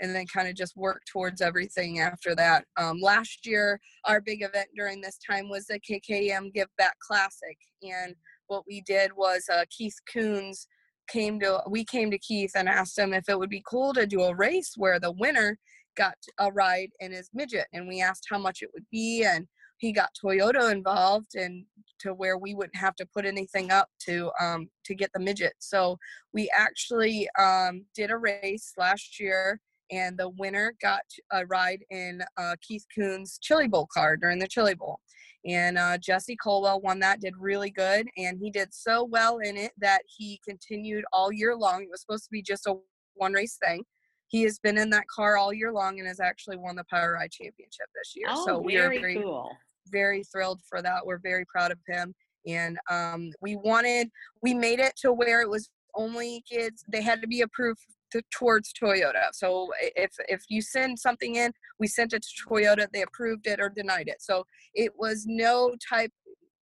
and 0.00 0.14
then 0.14 0.26
kind 0.26 0.48
of 0.48 0.54
just 0.54 0.74
work 0.74 1.02
towards 1.10 1.42
everything 1.42 2.00
after 2.00 2.34
that. 2.34 2.64
Um, 2.78 2.98
last 2.98 3.46
year, 3.46 3.78
our 4.06 4.22
big 4.22 4.42
event 4.42 4.68
during 4.74 5.02
this 5.02 5.18
time 5.18 5.50
was 5.50 5.66
the 5.66 5.78
KKM 5.80 6.54
Give 6.54 6.68
Back 6.78 6.96
Classic, 7.06 7.58
and 7.82 8.14
what 8.46 8.64
we 8.66 8.80
did 8.86 9.12
was 9.14 9.44
uh, 9.52 9.64
Keith 9.70 9.96
Kunz 10.10 10.66
came 11.08 11.38
to 11.40 11.60
we 11.68 11.84
came 11.84 12.10
to 12.10 12.18
Keith 12.18 12.52
and 12.54 12.68
asked 12.68 12.98
him 12.98 13.12
if 13.12 13.28
it 13.28 13.38
would 13.38 13.50
be 13.50 13.62
cool 13.66 13.92
to 13.94 14.06
do 14.06 14.22
a 14.22 14.34
race 14.34 14.74
where 14.76 14.98
the 14.98 15.12
winner 15.12 15.58
got 15.96 16.14
a 16.38 16.50
ride 16.50 16.90
in 17.00 17.12
his 17.12 17.28
midget 17.34 17.66
and 17.72 17.86
we 17.86 18.00
asked 18.00 18.26
how 18.30 18.38
much 18.38 18.62
it 18.62 18.70
would 18.72 18.86
be 18.90 19.24
and 19.24 19.46
he 19.78 19.92
got 19.92 20.10
Toyota 20.22 20.70
involved 20.70 21.34
and 21.34 21.64
to 21.98 22.14
where 22.14 22.38
we 22.38 22.54
wouldn't 22.54 22.76
have 22.76 22.94
to 22.96 23.06
put 23.12 23.26
anything 23.26 23.72
up 23.72 23.88
to 24.06 24.30
um, 24.40 24.68
to 24.84 24.94
get 24.94 25.10
the 25.12 25.20
midget. 25.20 25.54
So 25.58 25.98
we 26.32 26.50
actually 26.54 27.28
um, 27.38 27.84
did 27.94 28.10
a 28.10 28.16
race 28.16 28.72
last 28.78 29.18
year 29.18 29.60
and 29.92 30.18
the 30.18 30.30
winner 30.30 30.74
got 30.80 31.02
a 31.32 31.46
ride 31.46 31.84
in 31.90 32.22
uh, 32.38 32.56
Keith 32.66 32.84
Kunz 32.98 33.38
Chili 33.40 33.68
Bowl 33.68 33.86
car 33.92 34.16
during 34.16 34.38
the 34.38 34.48
Chili 34.48 34.74
Bowl. 34.74 34.98
And 35.44 35.76
uh, 35.76 35.98
Jesse 35.98 36.36
Colwell 36.36 36.80
won 36.80 36.98
that, 37.00 37.20
did 37.20 37.34
really 37.38 37.70
good, 37.70 38.06
and 38.16 38.38
he 38.40 38.50
did 38.50 38.72
so 38.72 39.04
well 39.04 39.38
in 39.38 39.56
it 39.56 39.72
that 39.78 40.02
he 40.06 40.40
continued 40.48 41.04
all 41.12 41.32
year 41.32 41.54
long. 41.54 41.82
It 41.82 41.90
was 41.90 42.00
supposed 42.00 42.24
to 42.24 42.30
be 42.30 42.42
just 42.42 42.66
a 42.66 42.76
one 43.14 43.32
race 43.32 43.58
thing. 43.62 43.82
He 44.28 44.42
has 44.44 44.58
been 44.58 44.78
in 44.78 44.88
that 44.90 45.08
car 45.08 45.36
all 45.36 45.52
year 45.52 45.72
long 45.72 45.98
and 45.98 46.08
has 46.08 46.20
actually 46.20 46.56
won 46.56 46.76
the 46.76 46.84
POWRi 46.84 47.28
Championship 47.30 47.86
this 47.94 48.12
year. 48.14 48.28
Oh, 48.30 48.46
so 48.46 48.58
we 48.58 48.76
are 48.76 48.88
very 48.88 49.16
cool. 49.16 49.50
very 49.88 50.22
thrilled 50.24 50.60
for 50.68 50.80
that. 50.80 51.04
We're 51.04 51.18
very 51.18 51.44
proud 51.44 51.70
of 51.70 51.78
him. 51.86 52.14
And 52.46 52.78
um, 52.90 53.30
we 53.42 53.56
wanted, 53.56 54.08
we 54.42 54.54
made 54.54 54.80
it 54.80 54.94
to 55.02 55.12
where 55.12 55.42
it 55.42 55.50
was 55.50 55.68
only 55.94 56.42
kids, 56.50 56.82
they 56.88 57.02
had 57.02 57.20
to 57.20 57.28
be 57.28 57.42
approved 57.42 57.80
to, 58.12 58.22
towards 58.30 58.72
Toyota. 58.72 59.28
So 59.32 59.70
if 59.80 60.10
if 60.28 60.42
you 60.48 60.62
send 60.62 60.98
something 60.98 61.36
in, 61.36 61.52
we 61.78 61.86
sent 61.86 62.12
it 62.12 62.22
to 62.22 62.48
Toyota, 62.48 62.86
they 62.92 63.02
approved 63.02 63.46
it 63.46 63.60
or 63.60 63.68
denied 63.68 64.08
it. 64.08 64.20
So 64.20 64.44
it 64.74 64.92
was 64.96 65.24
no 65.26 65.74
type 65.88 66.12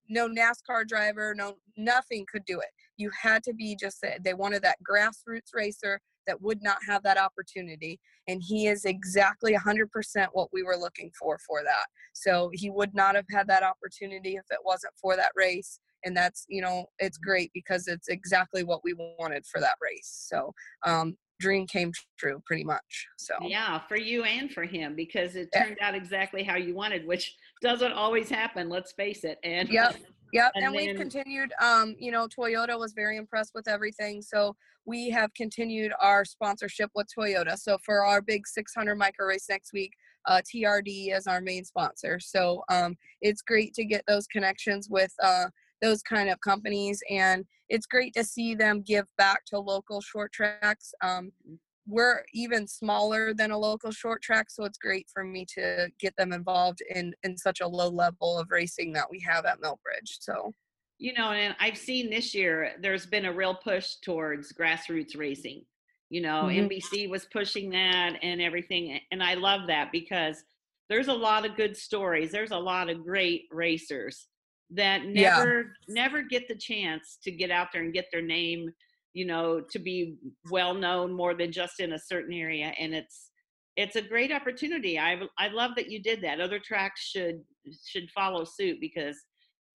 no 0.08 0.28
NASCAR 0.28 0.86
driver, 0.88 1.34
no 1.36 1.54
nothing 1.76 2.26
could 2.30 2.44
do 2.44 2.58
it. 2.58 2.68
You 2.96 3.10
had 3.20 3.42
to 3.44 3.54
be 3.54 3.76
just 3.78 4.04
they 4.24 4.34
wanted 4.34 4.62
that 4.62 4.78
grassroots 4.88 5.54
racer 5.54 6.00
that 6.26 6.42
would 6.42 6.62
not 6.62 6.78
have 6.86 7.02
that 7.02 7.18
opportunity 7.18 7.98
and 8.28 8.42
he 8.44 8.66
is 8.66 8.84
exactly 8.84 9.56
100% 9.56 9.86
what 10.32 10.48
we 10.52 10.62
were 10.62 10.76
looking 10.76 11.10
for 11.18 11.38
for 11.46 11.62
that. 11.64 11.86
So 12.12 12.50
he 12.52 12.70
would 12.70 12.94
not 12.94 13.14
have 13.14 13.24
had 13.30 13.48
that 13.48 13.62
opportunity 13.62 14.36
if 14.36 14.44
it 14.50 14.58
wasn't 14.64 14.92
for 15.00 15.16
that 15.16 15.32
race 15.34 15.80
and 16.04 16.16
that's 16.16 16.46
you 16.48 16.62
know 16.62 16.86
it's 16.98 17.18
great 17.18 17.50
because 17.54 17.86
it's 17.88 18.08
exactly 18.08 18.64
what 18.64 18.80
we 18.84 18.94
wanted 19.18 19.44
for 19.46 19.60
that 19.60 19.76
race 19.80 20.26
so 20.28 20.52
um 20.86 21.16
dream 21.40 21.66
came 21.66 21.90
true 22.18 22.40
pretty 22.46 22.62
much 22.62 23.08
so 23.18 23.34
yeah 23.42 23.80
for 23.88 23.96
you 23.96 24.22
and 24.24 24.52
for 24.52 24.62
him 24.62 24.94
because 24.94 25.34
it 25.34 25.48
turned 25.56 25.76
yeah. 25.80 25.88
out 25.88 25.94
exactly 25.94 26.44
how 26.44 26.56
you 26.56 26.74
wanted 26.74 27.04
which 27.06 27.34
doesn't 27.62 27.92
always 27.92 28.28
happen 28.28 28.68
let's 28.68 28.92
face 28.92 29.24
it 29.24 29.38
and 29.42 29.68
yep 29.70 29.96
yep 30.32 30.52
and, 30.54 30.64
and 30.64 30.74
then, 30.74 30.86
we've 30.86 30.96
continued 30.96 31.52
um 31.60 31.96
you 31.98 32.12
know 32.12 32.28
toyota 32.28 32.78
was 32.78 32.92
very 32.92 33.16
impressed 33.16 33.52
with 33.54 33.66
everything 33.66 34.22
so 34.22 34.54
we 34.86 35.10
have 35.10 35.32
continued 35.34 35.92
our 36.00 36.24
sponsorship 36.24 36.90
with 36.94 37.06
toyota 37.16 37.56
so 37.56 37.76
for 37.84 38.04
our 38.04 38.20
big 38.20 38.46
600 38.46 38.94
micro 38.96 39.26
race 39.26 39.46
next 39.48 39.72
week 39.72 39.92
uh, 40.26 40.40
trd 40.54 41.16
is 41.16 41.26
our 41.26 41.40
main 41.40 41.64
sponsor 41.64 42.20
so 42.20 42.62
um 42.68 42.94
it's 43.22 43.42
great 43.42 43.72
to 43.74 43.84
get 43.84 44.04
those 44.06 44.26
connections 44.26 44.88
with 44.90 45.12
uh 45.22 45.46
those 45.80 46.02
kind 46.02 46.28
of 46.28 46.40
companies 46.40 47.02
and 47.10 47.44
it's 47.68 47.86
great 47.86 48.12
to 48.14 48.24
see 48.24 48.54
them 48.54 48.82
give 48.82 49.06
back 49.16 49.44
to 49.46 49.58
local 49.58 50.00
short 50.00 50.32
tracks 50.32 50.92
um, 51.02 51.32
mm-hmm. 51.46 51.54
we're 51.86 52.22
even 52.32 52.66
smaller 52.66 53.32
than 53.34 53.50
a 53.50 53.58
local 53.58 53.90
short 53.90 54.22
track 54.22 54.50
so 54.50 54.64
it's 54.64 54.78
great 54.78 55.08
for 55.12 55.24
me 55.24 55.44
to 55.44 55.88
get 55.98 56.14
them 56.16 56.32
involved 56.32 56.82
in 56.94 57.12
in 57.22 57.36
such 57.36 57.60
a 57.60 57.68
low 57.68 57.88
level 57.88 58.38
of 58.38 58.50
racing 58.50 58.92
that 58.92 59.10
we 59.10 59.20
have 59.20 59.44
at 59.44 59.60
millbridge 59.60 60.18
so 60.20 60.52
you 60.98 61.12
know 61.14 61.30
and 61.30 61.54
i've 61.60 61.78
seen 61.78 62.10
this 62.10 62.34
year 62.34 62.72
there's 62.82 63.06
been 63.06 63.26
a 63.26 63.32
real 63.32 63.54
push 63.54 63.96
towards 64.02 64.52
grassroots 64.52 65.16
racing 65.16 65.62
you 66.10 66.20
know 66.20 66.44
mm-hmm. 66.44 66.66
nbc 66.66 67.08
was 67.08 67.26
pushing 67.32 67.70
that 67.70 68.16
and 68.22 68.42
everything 68.42 69.00
and 69.10 69.22
i 69.22 69.34
love 69.34 69.62
that 69.66 69.90
because 69.92 70.44
there's 70.88 71.08
a 71.08 71.12
lot 71.12 71.46
of 71.46 71.56
good 71.56 71.76
stories 71.76 72.32
there's 72.32 72.50
a 72.50 72.58
lot 72.58 72.90
of 72.90 73.02
great 73.02 73.44
racers 73.50 74.26
that 74.72 75.04
never 75.04 75.58
yeah. 75.58 75.62
never 75.94 76.22
get 76.22 76.46
the 76.48 76.54
chance 76.54 77.18
to 77.22 77.30
get 77.30 77.50
out 77.50 77.68
there 77.72 77.82
and 77.82 77.92
get 77.92 78.06
their 78.12 78.22
name 78.22 78.70
you 79.14 79.26
know 79.26 79.60
to 79.70 79.78
be 79.78 80.16
well 80.50 80.74
known 80.74 81.12
more 81.12 81.34
than 81.34 81.50
just 81.50 81.80
in 81.80 81.94
a 81.94 81.98
certain 81.98 82.32
area 82.32 82.72
and 82.78 82.94
it's 82.94 83.30
it's 83.76 83.96
a 83.96 84.02
great 84.02 84.32
opportunity. 84.32 84.98
I 84.98 85.20
i 85.38 85.48
love 85.48 85.72
that 85.76 85.90
you 85.90 86.02
did 86.02 86.22
that. 86.22 86.40
Other 86.40 86.58
tracks 86.58 87.02
should 87.02 87.40
should 87.86 88.10
follow 88.10 88.44
suit 88.44 88.78
because 88.80 89.16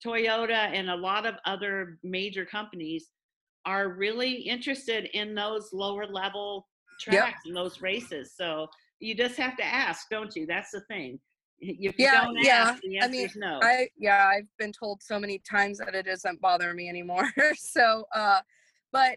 toyota 0.04 0.70
and 0.72 0.90
a 0.90 0.94
lot 0.94 1.24
of 1.24 1.34
other 1.46 1.98
major 2.04 2.44
companies 2.44 3.10
are 3.64 3.94
really 3.94 4.32
interested 4.32 5.08
in 5.14 5.34
those 5.34 5.70
lower 5.72 6.06
level 6.06 6.66
tracks 7.00 7.40
yep. 7.44 7.46
and 7.46 7.56
those 7.56 7.80
races. 7.80 8.34
So 8.36 8.68
you 9.00 9.14
just 9.14 9.36
have 9.36 9.56
to 9.56 9.64
ask 9.64 10.08
don't 10.10 10.34
you? 10.36 10.46
That's 10.46 10.70
the 10.70 10.82
thing 10.82 11.18
if 11.60 11.94
yeah, 11.98 12.26
yeah. 12.34 12.76
I 13.02 13.08
mean, 13.08 13.28
no. 13.36 13.60
I 13.62 13.88
yeah, 13.98 14.30
I've 14.32 14.48
been 14.58 14.72
told 14.72 15.02
so 15.02 15.18
many 15.18 15.40
times 15.48 15.78
that 15.78 15.94
it 15.94 16.06
doesn't 16.06 16.40
bother 16.40 16.74
me 16.74 16.88
anymore. 16.88 17.28
so, 17.56 18.04
uh, 18.14 18.40
but 18.92 19.16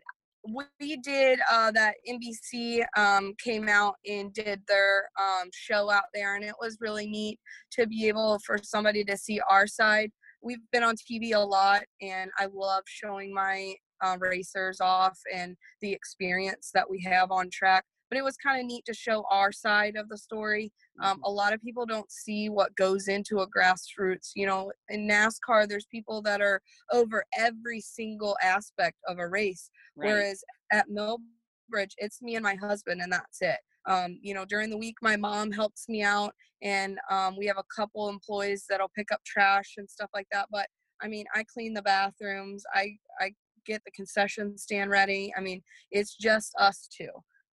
we 0.79 0.97
did 0.97 1.39
uh, 1.51 1.71
that 1.71 1.95
NBC 2.07 2.83
um, 2.97 3.33
came 3.43 3.67
out 3.67 3.95
and 4.07 4.33
did 4.33 4.61
their 4.67 5.09
um, 5.19 5.49
show 5.53 5.91
out 5.91 6.05
there, 6.13 6.35
and 6.35 6.43
it 6.43 6.55
was 6.59 6.77
really 6.79 7.07
neat 7.07 7.39
to 7.71 7.85
be 7.87 8.07
able 8.07 8.39
for 8.45 8.57
somebody 8.61 9.03
to 9.03 9.17
see 9.17 9.39
our 9.49 9.67
side. 9.67 10.11
We've 10.41 10.59
been 10.71 10.83
on 10.83 10.95
TV 10.95 11.35
a 11.35 11.39
lot, 11.39 11.83
and 12.01 12.31
I 12.37 12.47
love 12.53 12.83
showing 12.87 13.33
my 13.33 13.75
uh, 14.01 14.17
racers 14.19 14.79
off 14.79 15.19
and 15.33 15.57
the 15.81 15.91
experience 15.91 16.71
that 16.73 16.89
we 16.89 17.01
have 17.03 17.31
on 17.31 17.49
track 17.51 17.83
but 18.09 18.17
it 18.17 18.23
was 18.23 18.37
kind 18.37 18.59
of 18.59 18.65
neat 18.65 18.85
to 18.85 18.93
show 18.93 19.23
our 19.31 19.51
side 19.51 19.95
of 19.95 20.09
the 20.09 20.17
story. 20.17 20.71
Um, 21.01 21.17
mm-hmm. 21.17 21.23
a 21.23 21.29
lot 21.29 21.53
of 21.53 21.61
people 21.61 21.85
don't 21.85 22.11
see 22.11 22.49
what 22.49 22.75
goes 22.75 23.07
into 23.07 23.39
a 23.39 23.47
grassroots. 23.47 24.31
You 24.35 24.47
know, 24.47 24.71
in 24.89 25.07
NASCAR, 25.07 25.67
there's 25.67 25.85
people 25.85 26.21
that 26.23 26.41
are 26.41 26.61
over 26.91 27.23
every 27.37 27.81
single 27.81 28.35
aspect 28.43 28.97
of 29.07 29.19
a 29.19 29.27
race, 29.27 29.69
right. 29.95 30.07
whereas 30.07 30.43
at 30.71 30.89
Millbridge, 30.89 31.93
it's 31.97 32.21
me 32.21 32.35
and 32.35 32.43
my 32.43 32.55
husband, 32.55 33.01
and 33.01 33.11
that's 33.11 33.41
it. 33.41 33.59
Um, 33.85 34.19
you 34.21 34.33
know, 34.33 34.45
during 34.45 34.69
the 34.69 34.77
week, 34.77 34.95
my 35.01 35.15
mom 35.15 35.51
helps 35.51 35.87
me 35.87 36.03
out, 36.03 36.33
and 36.61 36.99
um, 37.09 37.37
we 37.37 37.45
have 37.45 37.57
a 37.57 37.63
couple 37.75 38.09
employees 38.09 38.65
that'll 38.69 38.91
pick 38.95 39.11
up 39.11 39.21
trash 39.25 39.75
and 39.77 39.89
stuff 39.89 40.09
like 40.13 40.27
that. 40.31 40.47
But 40.51 40.67
I 41.01 41.07
mean, 41.07 41.25
I 41.33 41.43
clean 41.51 41.73
the 41.73 41.81
bathrooms. 41.81 42.63
I 42.73 42.97
I 43.19 43.31
get 43.65 43.83
the 43.85 43.91
concession 43.91 44.57
stand 44.57 44.89
ready. 44.89 45.31
I 45.37 45.41
mean, 45.41 45.61
it's 45.91 46.15
just 46.15 46.53
us 46.59 46.87
two. 46.95 47.09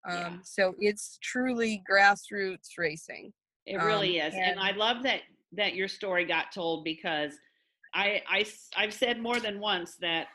Um, 0.08 0.18
yeah. 0.18 0.34
So 0.44 0.76
it's 0.80 1.18
truly 1.22 1.84
grassroots 1.90 2.70
racing. 2.78 3.34
It 3.66 3.78
really 3.78 4.22
um, 4.22 4.28
is, 4.28 4.34
and, 4.36 4.52
and 4.52 4.60
I 4.60 4.72
love 4.72 5.04
that 5.04 5.22
that 5.54 5.76
your 5.76 5.88
story 5.88 6.26
got 6.26 6.52
told 6.52 6.84
because 6.84 7.34
I, 7.94 8.22
I 8.30 8.46
I've 8.76 8.94
said 8.94 9.22
more 9.22 9.40
than 9.40 9.60
once 9.60 9.96
that 10.02 10.28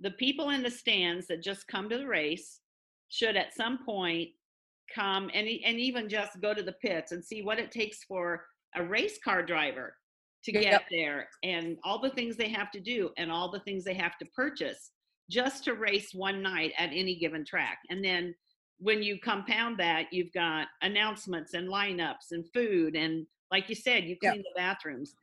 the 0.00 0.12
people 0.12 0.50
in 0.50 0.62
the 0.62 0.70
stands 0.70 1.26
that 1.26 1.42
just 1.42 1.66
come 1.66 1.88
to 1.88 1.98
the 1.98 2.06
race 2.06 2.60
should 3.08 3.36
at 3.36 3.54
some 3.54 3.84
point 3.84 4.28
come 4.94 5.30
and 5.34 5.48
and 5.64 5.78
even 5.78 6.08
just 6.08 6.40
go 6.40 6.54
to 6.54 6.62
the 6.62 6.72
pits 6.72 7.12
and 7.12 7.24
see 7.24 7.42
what 7.42 7.58
it 7.58 7.70
takes 7.70 8.04
for 8.04 8.44
a 8.76 8.84
race 8.84 9.18
car 9.24 9.42
driver 9.42 9.94
to 10.44 10.52
get 10.52 10.62
yep. 10.62 10.82
there 10.90 11.28
and 11.42 11.76
all 11.84 12.00
the 12.00 12.10
things 12.10 12.36
they 12.36 12.48
have 12.48 12.70
to 12.70 12.80
do 12.80 13.10
and 13.18 13.30
all 13.30 13.50
the 13.50 13.60
things 13.60 13.84
they 13.84 13.94
have 13.94 14.16
to 14.18 14.26
purchase 14.34 14.90
just 15.30 15.64
to 15.64 15.74
race 15.74 16.10
one 16.12 16.42
night 16.42 16.72
at 16.78 16.90
any 16.92 17.16
given 17.16 17.44
track 17.44 17.78
and 17.90 18.04
then 18.04 18.34
when 18.80 19.02
you 19.02 19.18
compound 19.20 19.78
that, 19.78 20.06
you've 20.10 20.32
got 20.32 20.66
announcements 20.82 21.54
and 21.54 21.68
lineups 21.68 22.32
and 22.32 22.44
food 22.52 22.96
and 22.96 23.26
like 23.52 23.68
you 23.68 23.74
said, 23.74 24.04
you 24.04 24.16
clean 24.16 24.38
the 24.38 24.52
bathrooms. 24.56 25.14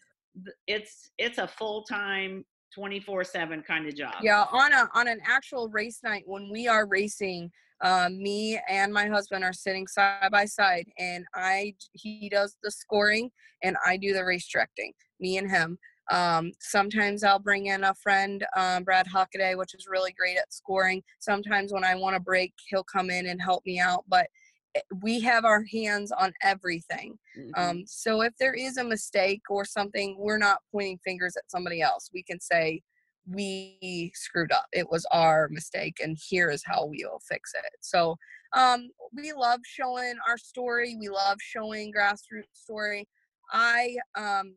It's 0.68 1.12
it's 1.18 1.38
a 1.38 1.48
full 1.48 1.84
time 1.84 2.46
24 2.76 3.24
7 3.24 3.64
kind 3.64 3.88
of 3.88 3.96
job. 3.96 4.16
Yeah 4.22 4.46
on 4.52 4.74
a 4.74 4.90
on 4.94 5.08
an 5.08 5.20
actual 5.26 5.70
race 5.70 6.00
night 6.04 6.24
when 6.26 6.50
we 6.52 6.68
are 6.68 6.86
racing 6.86 7.50
um, 7.82 8.22
me 8.22 8.60
and 8.70 8.92
my 8.92 9.08
husband 9.08 9.44
are 9.44 9.54
sitting 9.54 9.88
side 9.88 10.30
by 10.32 10.46
side 10.46 10.88
and 10.98 11.26
i 11.36 11.76
he 11.94 12.28
does 12.28 12.58
the 12.64 12.72
scoring 12.72 13.30
and 13.64 13.78
i 13.86 13.96
do 13.96 14.14
the 14.14 14.26
race 14.26 14.48
directing 14.52 14.92
me 15.20 15.38
and 15.38 15.50
him 15.50 15.78
um, 16.10 16.52
sometimes 16.60 17.24
I'll 17.24 17.40
bring 17.40 17.68
in 17.68 17.84
a 17.84 17.94
friend, 17.96 18.46
um, 18.56 18.84
Brad 18.84 19.08
Hockaday, 19.08 19.58
which 19.58 19.74
is 19.74 19.88
really 19.90 20.14
great 20.14 20.38
at 20.38 20.54
scoring. 20.54 21.04
Sometimes 21.20 21.74
when 21.74 21.84
I 21.84 21.96
want 21.96 22.16
to 22.16 22.20
break, 22.20 22.54
he'll 22.70 22.84
come 22.84 23.10
in 23.10 23.28
and 23.28 23.42
help 23.42 23.66
me 23.66 23.80
out. 23.80 24.06
But 24.08 24.28
eh, 24.76 24.82
we 25.02 25.20
have 25.22 25.44
our 25.44 25.64
hands 25.72 26.12
on 26.12 26.34
everything. 26.42 27.18
Mm-hmm. 27.38 27.52
Um, 27.62 27.84
so 27.86 28.22
if 28.22 28.34
there 28.40 28.54
is 28.54 28.78
a 28.78 28.84
mistake 28.84 29.42
or 29.50 29.66
something, 29.66 30.16
we're 30.18 30.38
not 30.38 30.60
pointing 30.72 31.00
fingers 31.04 31.36
at 31.36 31.52
somebody 31.52 31.82
else. 31.82 32.10
We 32.14 32.24
can 32.24 32.40
say, 32.40 32.82
we 33.30 34.12
screwed 34.16 34.54
up. 34.54 34.68
It 34.72 34.90
was 34.90 35.06
our 35.12 35.50
mistake, 35.52 35.98
and 36.02 36.18
here 36.30 36.50
is 36.50 36.64
how 36.66 36.86
we'll 36.86 37.20
fix 37.28 37.52
it. 37.56 37.72
So 37.82 38.16
um, 38.56 38.90
we 39.14 39.34
love 39.34 39.60
showing 39.66 40.14
our 40.28 40.38
story. 40.38 40.96
We 40.98 41.10
love 41.10 41.38
showing 41.42 41.92
grassroots 41.92 42.54
story. 42.54 43.08
I 43.52 43.98
um, 44.16 44.56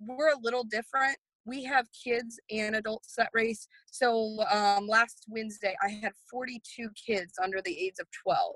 we're 0.00 0.32
a 0.32 0.40
little 0.40 0.64
different. 0.64 1.16
We 1.44 1.64
have 1.64 1.86
kids 2.04 2.38
and 2.50 2.76
adults 2.76 3.14
that 3.16 3.30
race. 3.32 3.66
So 3.90 4.38
um, 4.52 4.86
last 4.86 5.24
Wednesday, 5.28 5.74
I 5.82 5.90
had 5.90 6.12
42 6.30 6.90
kids 7.06 7.32
under 7.42 7.60
the 7.62 7.76
age 7.78 7.94
of 8.00 8.06
12, 8.22 8.54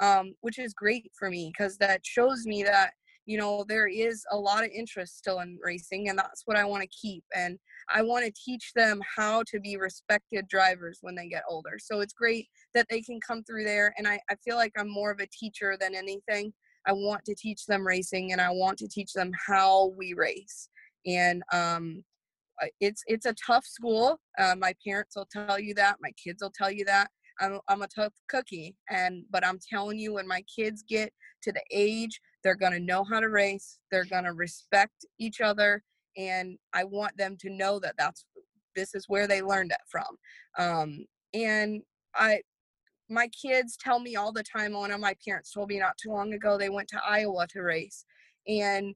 um, 0.00 0.34
which 0.40 0.58
is 0.58 0.72
great 0.72 1.10
for 1.18 1.28
me 1.28 1.52
because 1.52 1.76
that 1.78 2.04
shows 2.04 2.46
me 2.46 2.62
that 2.62 2.92
you 3.24 3.38
know 3.38 3.64
there 3.68 3.86
is 3.86 4.24
a 4.32 4.36
lot 4.36 4.64
of 4.64 4.70
interest 4.70 5.18
still 5.18 5.40
in 5.40 5.58
racing, 5.62 6.08
and 6.08 6.18
that's 6.18 6.42
what 6.46 6.56
I 6.56 6.64
want 6.64 6.82
to 6.82 6.88
keep. 6.88 7.22
And 7.36 7.58
I 7.92 8.02
want 8.02 8.24
to 8.24 8.32
teach 8.32 8.72
them 8.74 9.00
how 9.16 9.44
to 9.48 9.60
be 9.60 9.76
respected 9.76 10.48
drivers 10.48 10.98
when 11.02 11.14
they 11.14 11.28
get 11.28 11.44
older. 11.48 11.78
So 11.78 12.00
it's 12.00 12.14
great 12.14 12.48
that 12.74 12.86
they 12.90 13.00
can 13.00 13.20
come 13.20 13.44
through 13.44 13.64
there, 13.64 13.94
and 13.96 14.08
I, 14.08 14.18
I 14.30 14.34
feel 14.44 14.56
like 14.56 14.72
I'm 14.76 14.90
more 14.90 15.12
of 15.12 15.20
a 15.20 15.28
teacher 15.28 15.76
than 15.78 15.94
anything. 15.94 16.52
I 16.86 16.92
want 16.92 17.24
to 17.26 17.34
teach 17.34 17.66
them 17.66 17.86
racing 17.86 18.32
and 18.32 18.40
I 18.40 18.50
want 18.50 18.78
to 18.78 18.88
teach 18.88 19.12
them 19.12 19.30
how 19.46 19.92
we 19.96 20.14
race. 20.14 20.68
And 21.06 21.42
um, 21.52 22.04
it's 22.80 23.02
it's 23.06 23.26
a 23.26 23.34
tough 23.34 23.64
school. 23.64 24.20
Uh, 24.38 24.54
my 24.58 24.74
parents 24.86 25.16
will 25.16 25.28
tell 25.30 25.58
you 25.58 25.74
that. 25.74 25.96
My 26.00 26.12
kids 26.22 26.42
will 26.42 26.52
tell 26.56 26.70
you 26.70 26.84
that. 26.84 27.10
I'm 27.40 27.58
I'm 27.68 27.82
a 27.82 27.88
tough 27.88 28.12
cookie, 28.28 28.76
and 28.90 29.24
but 29.30 29.44
I'm 29.44 29.58
telling 29.70 29.98
you, 29.98 30.14
when 30.14 30.28
my 30.28 30.44
kids 30.54 30.84
get 30.88 31.12
to 31.42 31.52
the 31.52 31.62
age, 31.72 32.20
they're 32.44 32.54
gonna 32.54 32.78
know 32.78 33.04
how 33.04 33.20
to 33.20 33.28
race. 33.28 33.78
They're 33.90 34.04
gonna 34.04 34.32
respect 34.32 35.04
each 35.18 35.40
other, 35.40 35.82
and 36.16 36.58
I 36.72 36.84
want 36.84 37.16
them 37.16 37.36
to 37.40 37.50
know 37.50 37.78
that 37.80 37.94
that's 37.98 38.24
this 38.76 38.94
is 38.94 39.06
where 39.08 39.26
they 39.26 39.42
learned 39.42 39.72
it 39.72 39.80
from. 39.90 40.16
Um, 40.58 41.06
and 41.34 41.82
I 42.14 42.42
my 43.08 43.28
kids 43.28 43.76
tell 43.76 44.00
me 44.00 44.16
all 44.16 44.32
the 44.32 44.42
time 44.42 44.72
one 44.72 44.90
of 44.90 45.00
my 45.00 45.14
parents 45.26 45.52
told 45.52 45.68
me 45.68 45.78
not 45.78 45.98
too 45.98 46.10
long 46.10 46.32
ago 46.32 46.56
they 46.56 46.70
went 46.70 46.88
to 46.88 47.00
iowa 47.06 47.46
to 47.48 47.60
race 47.60 48.04
and 48.46 48.94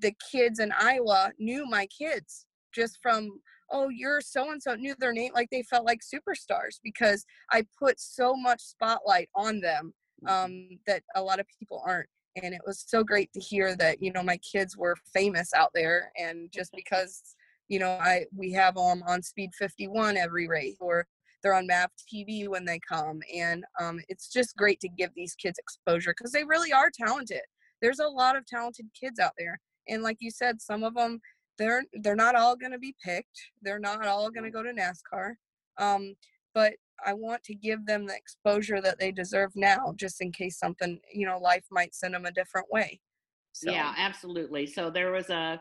the 0.00 0.12
kids 0.30 0.58
in 0.58 0.72
iowa 0.78 1.30
knew 1.38 1.66
my 1.66 1.86
kids 1.86 2.46
just 2.74 2.98
from 3.02 3.30
oh 3.70 3.88
you're 3.88 4.20
so 4.20 4.50
and 4.50 4.62
so 4.62 4.74
knew 4.74 4.94
their 4.98 5.12
name 5.12 5.32
like 5.34 5.48
they 5.50 5.62
felt 5.62 5.86
like 5.86 6.00
superstars 6.00 6.78
because 6.82 7.24
i 7.50 7.64
put 7.78 7.98
so 7.98 8.34
much 8.36 8.60
spotlight 8.60 9.28
on 9.34 9.60
them 9.60 9.92
mm-hmm. 10.24 10.44
um, 10.44 10.68
that 10.86 11.02
a 11.14 11.22
lot 11.22 11.40
of 11.40 11.46
people 11.58 11.82
aren't 11.86 12.08
and 12.42 12.54
it 12.54 12.60
was 12.66 12.84
so 12.86 13.02
great 13.02 13.32
to 13.32 13.40
hear 13.40 13.74
that 13.76 14.02
you 14.02 14.12
know 14.12 14.22
my 14.22 14.38
kids 14.38 14.76
were 14.76 14.96
famous 15.12 15.52
out 15.54 15.70
there 15.74 16.12
and 16.18 16.50
just 16.52 16.72
because 16.76 17.22
you 17.68 17.78
know 17.78 17.98
i 18.00 18.24
we 18.36 18.52
have 18.52 18.74
them 18.74 19.02
on 19.06 19.22
speed 19.22 19.50
51 19.58 20.16
every 20.16 20.46
race 20.46 20.76
or 20.80 21.06
they're 21.46 21.54
on 21.54 21.68
MAV 21.68 21.90
TV 22.12 22.48
when 22.48 22.64
they 22.64 22.80
come, 22.80 23.20
and 23.32 23.64
um, 23.80 24.00
it's 24.08 24.28
just 24.32 24.56
great 24.56 24.80
to 24.80 24.88
give 24.88 25.10
these 25.14 25.36
kids 25.36 25.60
exposure 25.60 26.12
because 26.16 26.32
they 26.32 26.42
really 26.42 26.72
are 26.72 26.90
talented. 26.90 27.42
There's 27.80 28.00
a 28.00 28.08
lot 28.08 28.36
of 28.36 28.46
talented 28.46 28.86
kids 29.00 29.20
out 29.20 29.30
there, 29.38 29.60
and 29.88 30.02
like 30.02 30.18
you 30.20 30.30
said, 30.30 30.60
some 30.60 30.84
of 30.84 30.94
them 30.94 31.20
they're 31.58 31.84
they're 32.02 32.16
not 32.16 32.34
all 32.34 32.56
going 32.56 32.72
to 32.72 32.78
be 32.78 32.94
picked. 33.02 33.40
They're 33.62 33.78
not 33.78 34.06
all 34.06 34.30
going 34.30 34.44
to 34.44 34.50
go 34.50 34.62
to 34.62 34.72
NASCAR, 34.72 35.34
um, 35.78 36.14
but 36.54 36.74
I 37.04 37.12
want 37.12 37.42
to 37.44 37.54
give 37.54 37.86
them 37.86 38.06
the 38.06 38.16
exposure 38.16 38.80
that 38.80 38.98
they 38.98 39.12
deserve 39.12 39.52
now, 39.54 39.94
just 39.96 40.20
in 40.20 40.32
case 40.32 40.58
something 40.58 40.98
you 41.12 41.26
know 41.26 41.38
life 41.38 41.64
might 41.70 41.94
send 41.94 42.14
them 42.14 42.26
a 42.26 42.32
different 42.32 42.66
way. 42.70 43.00
So. 43.52 43.70
Yeah, 43.70 43.94
absolutely. 43.96 44.66
So 44.66 44.90
there 44.90 45.12
was 45.12 45.30
a 45.30 45.60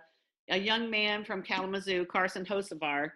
a 0.49 0.57
young 0.57 0.89
man 0.89 1.23
from 1.23 1.41
Kalamazoo, 1.41 2.05
Carson 2.05 2.45
Hocevar, 2.45 3.09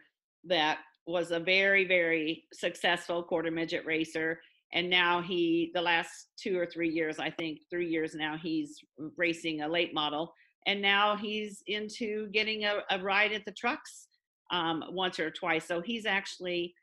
that 0.46 0.80
was 1.06 1.32
a 1.32 1.40
very 1.40 1.86
very 1.86 2.46
successful 2.54 3.24
quarter 3.24 3.52
midget 3.52 3.86
racer 3.86 4.40
and 4.74 4.90
now 4.90 5.22
he 5.22 5.72
the 5.74 5.82
last 5.82 6.28
two 6.38 6.58
or 6.58 6.66
three 6.66 6.90
years 6.90 7.18
i 7.20 7.30
think 7.30 7.60
three 7.70 7.88
years 7.88 8.14
now 8.14 8.38
he's 8.42 8.80
racing 9.18 9.62
a 9.62 9.68
late 9.68 9.94
model 9.94 10.34
and 10.68 10.82
now 10.82 11.16
he's 11.16 11.64
into 11.68 12.28
getting 12.30 12.66
a, 12.66 12.80
a 12.92 13.00
ride 13.00 13.32
at 13.32 13.46
the 13.46 13.52
trucks 13.52 14.08
um, 14.52 14.84
once 14.90 15.20
or 15.20 15.32
twice. 15.32 15.66
So 15.66 15.82
he's 15.82 16.06
actually 16.06 16.74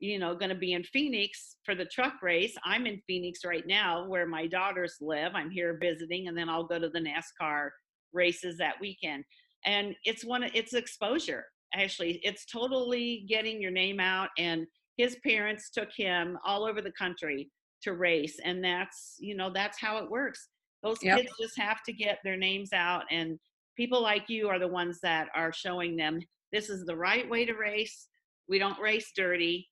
you 0.00 0.18
know 0.18 0.34
going 0.34 0.48
to 0.48 0.56
be 0.56 0.72
in 0.72 0.82
phoenix 0.82 1.56
for 1.64 1.74
the 1.74 1.84
truck 1.84 2.22
race. 2.22 2.54
I'm 2.64 2.86
in 2.86 3.00
phoenix 3.06 3.44
right 3.44 3.66
now 3.66 4.06
where 4.08 4.26
my 4.26 4.46
daughters 4.46 4.96
live. 5.00 5.32
I'm 5.34 5.50
here 5.50 5.78
visiting 5.80 6.28
and 6.28 6.36
then 6.36 6.48
i'll 6.48 6.64
go 6.64 6.78
to 6.78 6.88
the 6.88 7.00
nascar 7.00 7.70
races 8.12 8.58
that 8.58 8.80
weekend. 8.80 9.24
And 9.64 9.94
it's 10.04 10.24
one 10.24 10.42
it's 10.42 10.74
exposure 10.74 11.44
actually. 11.74 12.20
It's 12.22 12.44
totally 12.46 13.24
getting 13.28 13.62
your 13.62 13.70
name 13.70 14.00
out 14.00 14.28
and 14.38 14.66
his 14.96 15.16
parents 15.24 15.70
took 15.70 15.88
him 15.96 16.38
all 16.44 16.64
over 16.64 16.82
the 16.82 16.92
country 16.92 17.50
to 17.82 17.94
race 17.94 18.38
and 18.44 18.62
that's 18.62 19.16
you 19.18 19.36
know 19.36 19.50
that's 19.52 19.80
how 19.80 19.98
it 19.98 20.10
works 20.10 20.48
those 20.82 21.02
yep. 21.02 21.18
kids 21.18 21.32
just 21.40 21.58
have 21.58 21.82
to 21.84 21.92
get 21.92 22.18
their 22.24 22.36
names 22.36 22.72
out 22.72 23.04
and 23.10 23.38
people 23.76 24.02
like 24.02 24.28
you 24.28 24.48
are 24.48 24.58
the 24.58 24.68
ones 24.68 24.98
that 25.02 25.28
are 25.34 25.52
showing 25.52 25.96
them 25.96 26.20
this 26.52 26.68
is 26.68 26.84
the 26.84 26.96
right 26.96 27.28
way 27.28 27.44
to 27.44 27.54
race 27.54 28.08
we 28.48 28.58
don't 28.58 28.78
race 28.80 29.12
dirty 29.16 29.68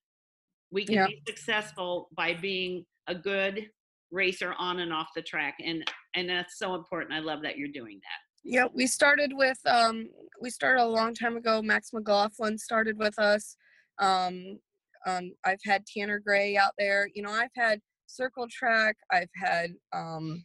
we 0.70 0.84
can 0.84 0.94
yep. 0.94 1.08
be 1.08 1.22
successful 1.26 2.08
by 2.16 2.34
being 2.34 2.84
a 3.06 3.14
good 3.14 3.68
racer 4.10 4.54
on 4.58 4.80
and 4.80 4.92
off 4.92 5.08
the 5.14 5.22
track 5.22 5.56
and 5.64 5.84
and 6.14 6.28
that's 6.28 6.58
so 6.58 6.74
important 6.74 7.12
i 7.12 7.18
love 7.20 7.42
that 7.42 7.56
you're 7.56 7.68
doing 7.68 8.00
that 8.02 8.30
yeah, 8.42 8.66
we 8.72 8.86
started 8.86 9.32
with 9.34 9.58
um, 9.66 10.08
we 10.40 10.50
started 10.50 10.82
a 10.82 10.86
long 10.86 11.14
time 11.14 11.36
ago. 11.36 11.60
Max 11.60 11.92
McLaughlin 11.92 12.56
started 12.56 12.98
with 12.98 13.18
us. 13.18 13.56
Um, 13.98 14.58
um, 15.06 15.32
I've 15.44 15.60
had 15.64 15.84
Tanner 15.86 16.18
Gray 16.18 16.56
out 16.56 16.72
there. 16.78 17.08
You 17.14 17.22
know, 17.22 17.32
I've 17.32 17.50
had 17.54 17.80
circle 18.06 18.46
track. 18.50 18.96
I've 19.12 19.30
had 19.34 19.72
um, 19.92 20.44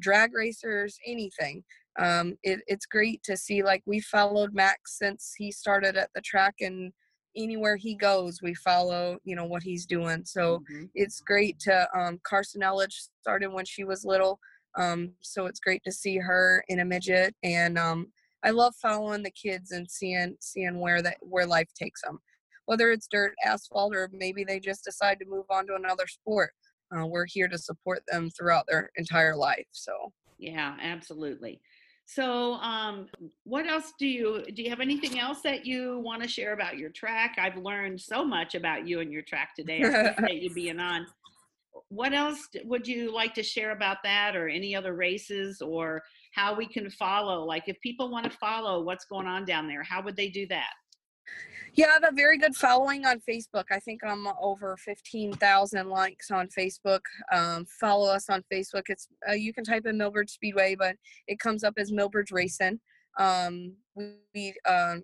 drag 0.00 0.34
racers. 0.34 0.98
Anything. 1.06 1.64
Um, 1.98 2.36
it, 2.42 2.60
it's 2.66 2.86
great 2.86 3.22
to 3.24 3.36
see. 3.36 3.62
Like 3.62 3.82
we 3.86 4.00
followed 4.00 4.54
Max 4.54 4.98
since 4.98 5.34
he 5.36 5.50
started 5.50 5.96
at 5.96 6.10
the 6.14 6.20
track, 6.20 6.56
and 6.60 6.92
anywhere 7.36 7.76
he 7.76 7.94
goes, 7.94 8.40
we 8.42 8.54
follow. 8.54 9.18
You 9.24 9.36
know 9.36 9.46
what 9.46 9.62
he's 9.62 9.86
doing. 9.86 10.24
So 10.24 10.58
mm-hmm. 10.58 10.84
it's 10.94 11.20
great 11.20 11.58
to. 11.60 11.88
Um, 11.98 12.20
Karsyn 12.30 12.62
Elledge 12.62 13.08
started 13.20 13.52
when 13.52 13.64
she 13.64 13.84
was 13.84 14.04
little. 14.04 14.38
Um, 14.78 15.12
so 15.22 15.46
it's 15.46 15.60
great 15.60 15.82
to 15.84 15.92
see 15.92 16.18
her 16.18 16.62
in 16.68 16.80
a 16.80 16.84
midget, 16.84 17.34
and 17.42 17.78
um, 17.78 18.08
I 18.44 18.50
love 18.50 18.74
following 18.80 19.22
the 19.22 19.30
kids 19.30 19.72
and 19.72 19.90
seeing 19.90 20.36
seeing 20.40 20.78
where 20.78 21.02
that 21.02 21.16
where 21.20 21.46
life 21.46 21.70
takes 21.74 22.02
them, 22.02 22.18
whether 22.66 22.92
it's 22.92 23.08
dirt, 23.10 23.34
asphalt, 23.44 23.94
or 23.94 24.10
maybe 24.12 24.44
they 24.44 24.60
just 24.60 24.84
decide 24.84 25.18
to 25.18 25.26
move 25.26 25.46
on 25.50 25.66
to 25.66 25.74
another 25.74 26.06
sport. 26.06 26.52
Uh, 26.94 27.06
we're 27.06 27.26
here 27.26 27.48
to 27.48 27.58
support 27.58 28.02
them 28.08 28.30
throughout 28.30 28.64
their 28.68 28.90
entire 28.96 29.36
life. 29.36 29.66
So 29.72 30.12
yeah, 30.38 30.76
absolutely. 30.80 31.60
So, 32.08 32.54
um, 32.54 33.08
what 33.42 33.66
else 33.66 33.92
do 33.98 34.06
you 34.06 34.44
do? 34.54 34.62
You 34.62 34.70
have 34.70 34.80
anything 34.80 35.18
else 35.18 35.40
that 35.42 35.66
you 35.66 35.98
want 35.98 36.22
to 36.22 36.28
share 36.28 36.52
about 36.52 36.78
your 36.78 36.90
track? 36.90 37.36
I've 37.36 37.56
learned 37.56 38.00
so 38.00 38.24
much 38.24 38.54
about 38.54 38.86
you 38.86 39.00
and 39.00 39.12
your 39.12 39.22
track 39.22 39.56
today. 39.56 39.82
I 39.82 39.88
appreciate 40.10 40.42
you 40.42 40.54
being 40.54 40.78
on 40.78 41.06
what 41.88 42.12
else 42.12 42.48
would 42.64 42.86
you 42.86 43.14
like 43.14 43.34
to 43.34 43.42
share 43.42 43.70
about 43.70 43.98
that 44.02 44.34
or 44.34 44.48
any 44.48 44.74
other 44.74 44.94
races 44.94 45.60
or 45.60 46.02
how 46.32 46.54
we 46.54 46.66
can 46.66 46.90
follow 46.90 47.44
like 47.44 47.64
if 47.66 47.80
people 47.80 48.10
want 48.10 48.24
to 48.24 48.38
follow 48.38 48.82
what's 48.82 49.04
going 49.04 49.26
on 49.26 49.44
down 49.44 49.68
there 49.68 49.82
how 49.82 50.02
would 50.02 50.16
they 50.16 50.28
do 50.28 50.46
that 50.46 50.70
yeah, 51.74 51.88
I 51.88 51.92
have 51.92 52.12
a 52.12 52.14
very 52.14 52.38
good 52.38 52.56
following 52.56 53.04
on 53.04 53.20
Facebook. 53.28 53.64
I 53.70 53.78
think 53.80 54.02
I'm 54.02 54.26
over 54.40 54.76
15,000 54.78 55.88
likes 55.88 56.30
on 56.30 56.48
Facebook. 56.48 57.00
Um, 57.32 57.66
follow 57.80 58.10
us 58.10 58.30
on 58.30 58.42
Facebook. 58.52 58.84
It's 58.88 59.08
uh, 59.28 59.34
you 59.34 59.52
can 59.52 59.64
type 59.64 59.84
in 59.86 59.98
Millbridge 59.98 60.30
Speedway, 60.30 60.74
but 60.74 60.96
it 61.28 61.38
comes 61.38 61.64
up 61.64 61.74
as 61.76 61.92
Millbridge 61.92 62.32
Racing. 62.32 62.80
Um, 63.18 63.74
we 63.94 64.54
uh, 64.66 64.96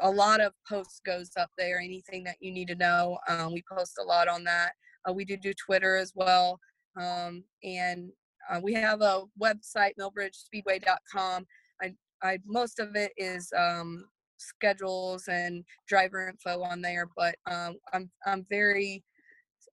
a 0.00 0.10
lot 0.10 0.40
of 0.40 0.52
posts 0.68 1.00
goes 1.04 1.30
up 1.36 1.50
there. 1.58 1.80
Anything 1.80 2.24
that 2.24 2.36
you 2.40 2.52
need 2.52 2.68
to 2.68 2.74
know, 2.76 3.18
um, 3.28 3.52
we 3.52 3.62
post 3.70 3.98
a 4.00 4.04
lot 4.04 4.28
on 4.28 4.44
that. 4.44 4.72
Uh, 5.08 5.12
we 5.12 5.24
do 5.24 5.36
do 5.36 5.52
Twitter 5.54 5.96
as 5.96 6.12
well. 6.14 6.60
Um, 7.00 7.44
and 7.64 8.10
uh, 8.50 8.60
we 8.62 8.74
have 8.74 9.00
a 9.00 9.22
website, 9.40 9.92
millbridgespeedway.com. 9.98 11.46
I, 11.82 11.94
I, 12.22 12.38
most 12.46 12.78
of 12.80 12.96
it 12.96 13.12
is 13.16 13.52
um, 13.56 14.04
schedules 14.42 15.28
and 15.28 15.64
driver 15.88 16.28
info 16.28 16.62
on 16.62 16.80
there, 16.80 17.08
but 17.16 17.34
um, 17.50 17.76
I'm, 17.92 18.10
I'm 18.26 18.46
very, 18.50 19.02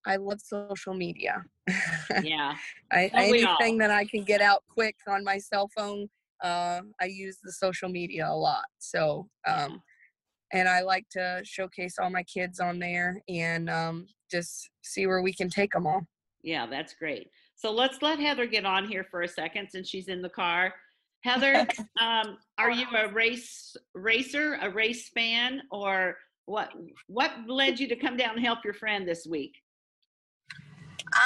I 0.05 0.15
love 0.15 0.39
social 0.41 0.93
media. 0.93 1.43
Yeah. 2.23 2.55
I, 2.91 3.11
anything 3.13 3.77
that 3.77 3.91
I 3.91 4.03
can 4.03 4.23
get 4.23 4.41
out 4.41 4.63
quick 4.67 4.95
on 5.07 5.23
my 5.23 5.37
cell 5.37 5.69
phone, 5.77 6.09
uh, 6.43 6.81
I 6.99 7.05
use 7.05 7.37
the 7.43 7.51
social 7.51 7.89
media 7.89 8.27
a 8.27 8.35
lot. 8.35 8.65
So, 8.79 9.27
um, 9.47 9.81
and 10.51 10.67
I 10.67 10.81
like 10.81 11.05
to 11.11 11.41
showcase 11.43 11.95
all 11.99 12.09
my 12.09 12.23
kids 12.23 12.59
on 12.59 12.79
there 12.79 13.21
and 13.29 13.69
um, 13.69 14.07
just 14.31 14.71
see 14.83 15.05
where 15.05 15.21
we 15.21 15.33
can 15.33 15.49
take 15.49 15.71
them 15.71 15.85
all. 15.85 16.01
Yeah, 16.41 16.65
that's 16.65 16.93
great. 16.93 17.29
So 17.55 17.71
let's 17.71 18.01
let 18.01 18.19
Heather 18.19 18.45
get 18.45 18.65
on 18.65 18.87
here 18.87 19.03
for 19.03 19.21
a 19.21 19.27
second 19.27 19.69
since 19.69 19.89
she's 19.89 20.07
in 20.07 20.21
the 20.21 20.29
car. 20.29 20.73
Heather, 21.23 21.67
um, 22.01 22.37
are 22.57 22.71
you 22.71 22.87
a 22.95 23.11
race 23.11 23.75
racer, 23.93 24.57
a 24.61 24.69
race 24.69 25.09
fan, 25.09 25.61
or 25.71 26.17
what? 26.45 26.71
What 27.07 27.31
led 27.47 27.79
you 27.79 27.87
to 27.89 27.95
come 27.95 28.17
down 28.17 28.35
and 28.35 28.45
help 28.45 28.63
your 28.63 28.73
friend 28.73 29.07
this 29.07 29.25
week? 29.29 29.55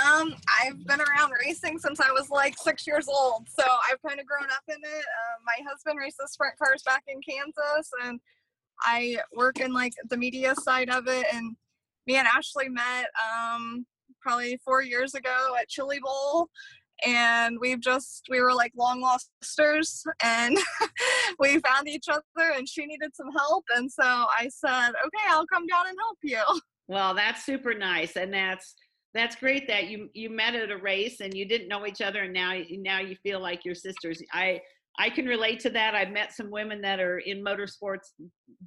Um, 0.05 0.33
I've 0.61 0.85
been 0.85 1.01
around 1.01 1.33
racing 1.45 1.77
since 1.77 1.99
I 1.99 2.09
was 2.11 2.29
like 2.29 2.57
six 2.57 2.87
years 2.87 3.07
old, 3.07 3.47
so 3.49 3.63
I've 3.91 4.01
kind 4.07 4.19
of 4.19 4.25
grown 4.25 4.49
up 4.49 4.63
in 4.67 4.75
it. 4.75 5.05
Uh, 5.05 5.37
my 5.45 5.57
husband 5.67 5.97
races 5.99 6.31
sprint 6.31 6.57
cars 6.57 6.83
back 6.83 7.03
in 7.07 7.19
Kansas, 7.21 7.89
and 8.03 8.19
I 8.81 9.17
work 9.35 9.59
in 9.59 9.73
like 9.73 9.93
the 10.09 10.17
media 10.17 10.55
side 10.55 10.89
of 10.89 11.07
it. 11.07 11.25
And 11.33 11.55
me 12.07 12.15
and 12.15 12.27
Ashley 12.27 12.69
met 12.69 13.07
um, 13.21 13.85
probably 14.21 14.59
four 14.63 14.81
years 14.81 15.15
ago 15.15 15.53
at 15.59 15.69
Chili 15.69 15.99
Bowl. 15.99 16.49
And 17.05 17.57
we've 17.59 17.81
just, 17.81 18.23
we 18.29 18.41
were 18.41 18.53
like 18.53 18.71
long 18.77 19.01
lost 19.01 19.29
sisters 19.41 20.03
and 20.23 20.57
we 21.39 21.59
found 21.59 21.87
each 21.87 22.07
other 22.09 22.51
and 22.55 22.67
she 22.67 22.85
needed 22.85 23.15
some 23.15 23.31
help. 23.35 23.65
And 23.75 23.91
so 23.91 24.03
I 24.03 24.49
said, 24.49 24.89
okay, 24.89 25.27
I'll 25.29 25.47
come 25.47 25.67
down 25.67 25.87
and 25.87 25.97
help 25.99 26.17
you. 26.23 26.41
Well, 26.89 27.13
that's 27.13 27.45
super 27.45 27.73
nice. 27.73 28.17
And 28.17 28.33
that's, 28.33 28.75
that's 29.13 29.37
great 29.37 29.67
that 29.67 29.87
you 29.87 30.09
you 30.13 30.29
met 30.29 30.53
at 30.53 30.69
a 30.69 30.77
race 30.77 31.21
and 31.21 31.33
you 31.33 31.47
didn't 31.47 31.69
know 31.69 31.87
each 31.87 32.01
other 32.01 32.23
and 32.23 32.33
now 32.33 32.59
now 32.71 32.99
you 32.99 33.15
feel 33.23 33.39
like 33.39 33.63
you're 33.63 33.73
sisters. 33.73 34.21
I 34.33 34.59
I 34.99 35.09
can 35.09 35.25
relate 35.25 35.59
to 35.61 35.69
that. 35.71 35.95
I've 35.95 36.11
met 36.11 36.33
some 36.33 36.51
women 36.51 36.81
that 36.81 36.99
are 36.99 37.19
in 37.19 37.43
motorsports. 37.43 38.11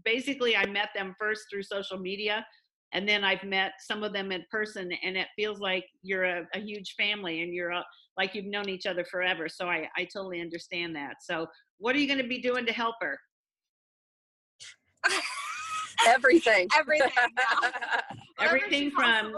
Basically, 0.04 0.56
I 0.56 0.66
met 0.66 0.88
them 0.94 1.14
first 1.18 1.42
through 1.50 1.62
social 1.62 1.98
media, 1.98 2.44
and 2.92 3.08
then 3.08 3.22
I've 3.22 3.44
met 3.44 3.72
some 3.80 4.02
of 4.02 4.12
them 4.12 4.32
in 4.32 4.44
person, 4.50 4.90
and 5.04 5.16
it 5.16 5.28
feels 5.36 5.60
like 5.60 5.84
you're 6.02 6.24
a, 6.24 6.42
a 6.54 6.58
huge 6.58 6.94
family 6.98 7.42
and 7.42 7.54
you're 7.54 7.70
a, 7.70 7.84
like 8.16 8.34
you've 8.34 8.46
known 8.46 8.68
each 8.68 8.86
other 8.86 9.04
forever. 9.04 9.48
So 9.48 9.68
I, 9.68 9.88
I 9.96 10.04
totally 10.04 10.40
understand 10.40 10.94
that. 10.96 11.16
So, 11.22 11.46
what 11.78 11.94
are 11.94 11.98
you 11.98 12.06
going 12.06 12.20
to 12.22 12.28
be 12.28 12.40
doing 12.40 12.64
to 12.66 12.72
help 12.72 12.94
her? 13.00 13.18
Everything. 16.06 16.68
everything 16.78 17.10
Everything 18.40 18.90
from 18.90 19.32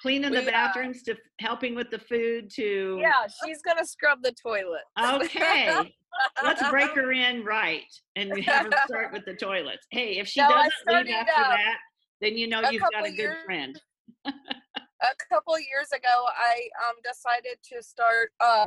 cleaning 0.00 0.30
the 0.32 0.40
We, 0.40 0.46
uh, 0.48 0.50
bathrooms 0.50 1.02
to 1.04 1.16
helping 1.40 1.74
with 1.74 1.90
the 1.90 1.98
food 1.98 2.50
to 2.56 2.98
yeah, 3.00 3.26
she's 3.44 3.60
gonna 3.62 3.84
scrub 3.84 4.18
the 4.22 4.32
toilet. 4.42 4.82
okay. 4.98 5.94
Let's 6.42 6.66
break 6.70 6.90
her 6.92 7.12
in 7.24 7.44
right 7.44 7.82
and 8.16 8.32
we 8.32 8.42
have 8.42 8.66
her 8.66 8.72
start 8.86 9.12
with 9.12 9.24
the 9.26 9.34
toilets. 9.34 9.86
Hey, 9.90 10.18
if 10.18 10.28
she 10.28 10.40
No, 10.40 10.48
doesn't 10.48 11.06
leave 11.06 11.14
after 11.14 11.32
uh, 11.40 11.48
that, 11.48 11.76
then 12.20 12.36
you 12.36 12.46
know 12.48 12.60
a 12.60 12.72
you've 12.72 12.82
got 12.92 13.06
a 13.06 13.10
good 13.10 13.16
years- 13.18 13.44
friend. 13.44 13.80
A 15.02 15.14
couple 15.28 15.58
years 15.58 15.92
ago 15.92 16.14
i 16.36 16.68
um, 16.88 16.96
decided 17.04 17.58
to 17.62 17.82
start 17.82 18.30
uh, 18.40 18.66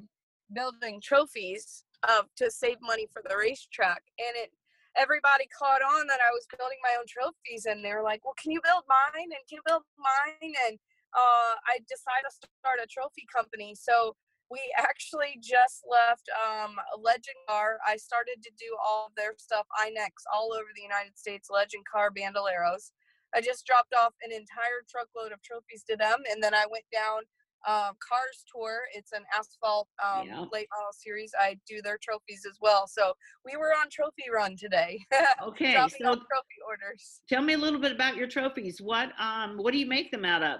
building 0.53 1.01
trophies 1.01 1.83
uh, 2.07 2.23
to 2.35 2.49
save 2.51 2.77
money 2.81 3.07
for 3.11 3.21
the 3.27 3.35
racetrack 3.35 4.03
and 4.19 4.35
it 4.35 4.51
everybody 4.97 5.45
caught 5.49 5.81
on 5.81 6.07
that 6.07 6.21
i 6.21 6.31
was 6.33 6.45
building 6.57 6.77
my 6.83 6.93
own 6.97 7.05
trophies 7.07 7.65
and 7.65 7.83
they 7.83 7.93
were 7.93 8.05
like 8.05 8.23
well 8.25 8.37
can 8.37 8.51
you 8.51 8.61
build 8.63 8.83
mine 8.89 9.29
and 9.29 9.41
can 9.47 9.57
you 9.57 9.65
build 9.65 9.83
mine? 9.97 10.53
And 10.69 10.77
uh, 11.13 11.53
i 11.65 11.81
decided 11.89 12.29
to 12.29 12.47
start 12.61 12.77
a 12.83 12.87
trophy 12.87 13.25
company 13.29 13.73
so 13.73 14.15
we 14.51 14.61
actually 14.77 15.37
just 15.41 15.85
left 15.89 16.29
um, 16.37 16.77
legend 17.01 17.37
car 17.49 17.77
i 17.85 17.97
started 17.97 18.37
to 18.43 18.51
do 18.57 18.69
all 18.77 19.09
their 19.17 19.33
stuff 19.37 19.65
inex 19.81 20.25
all 20.33 20.53
over 20.53 20.69
the 20.75 20.85
united 20.85 21.17
states 21.17 21.49
legend 21.49 21.85
car 21.89 22.09
bandoleros 22.13 22.93
I 23.35 23.41
just 23.41 23.65
dropped 23.65 23.93
off 23.93 24.13
an 24.23 24.31
entire 24.31 24.81
truckload 24.89 25.31
of 25.31 25.41
trophies 25.41 25.83
to 25.89 25.95
them, 25.95 26.17
and 26.31 26.41
then 26.41 26.53
I 26.53 26.65
went 26.71 26.85
down 26.91 27.21
um, 27.67 27.93
Cars 27.99 28.45
Tour. 28.53 28.79
It's 28.95 29.11
an 29.11 29.23
asphalt 29.37 29.87
um, 30.03 30.27
Yeah. 30.27 30.45
late 30.51 30.67
model 30.73 30.93
series. 30.93 31.31
I 31.37 31.57
do 31.67 31.81
their 31.81 31.97
trophies 32.01 32.45
as 32.49 32.57
well. 32.61 32.87
So 32.87 33.13
we 33.45 33.57
were 33.57 33.73
on 33.73 33.87
trophy 33.91 34.29
run 34.33 34.55
today, 34.57 34.99
Okay, 35.43 35.73
so 35.73 35.87
trophy 35.99 36.59
orders. 36.67 37.21
tell 37.27 37.41
me 37.41 37.53
a 37.53 37.57
little 37.57 37.79
bit 37.79 37.91
about 37.91 38.15
your 38.15 38.27
trophies. 38.27 38.81
What 38.81 39.09
um 39.19 39.57
what 39.57 39.71
do 39.73 39.77
you 39.77 39.85
make 39.87 40.09
them 40.11 40.23
out 40.25 40.41
of? 40.43 40.59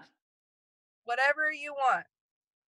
Whatever 1.05 1.51
you 1.51 1.73
want. 1.73 2.05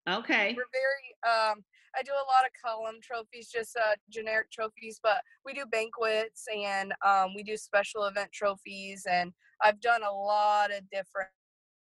Okay. 0.10 0.56
We're 0.58 0.64
very. 0.74 1.14
Um, 1.52 1.64
I 1.96 2.02
do 2.04 2.12
a 2.14 2.26
lot 2.26 2.46
of 2.46 2.52
column 2.64 2.96
trophies, 3.04 3.50
just 3.54 3.76
uh, 3.78 3.96
generic 4.10 4.50
trophies, 4.50 4.98
but 5.04 5.22
we 5.46 5.54
do 5.54 5.66
banquets 5.70 6.46
and 6.56 6.94
um, 7.06 7.36
we 7.36 7.44
do 7.44 7.58
special 7.58 8.06
event 8.06 8.32
trophies, 8.32 9.06
and 9.12 9.32
I've 9.64 9.80
done 9.82 10.04
a 10.04 10.12
lot 10.12 10.72
of 10.72 10.90
different. 10.92 11.30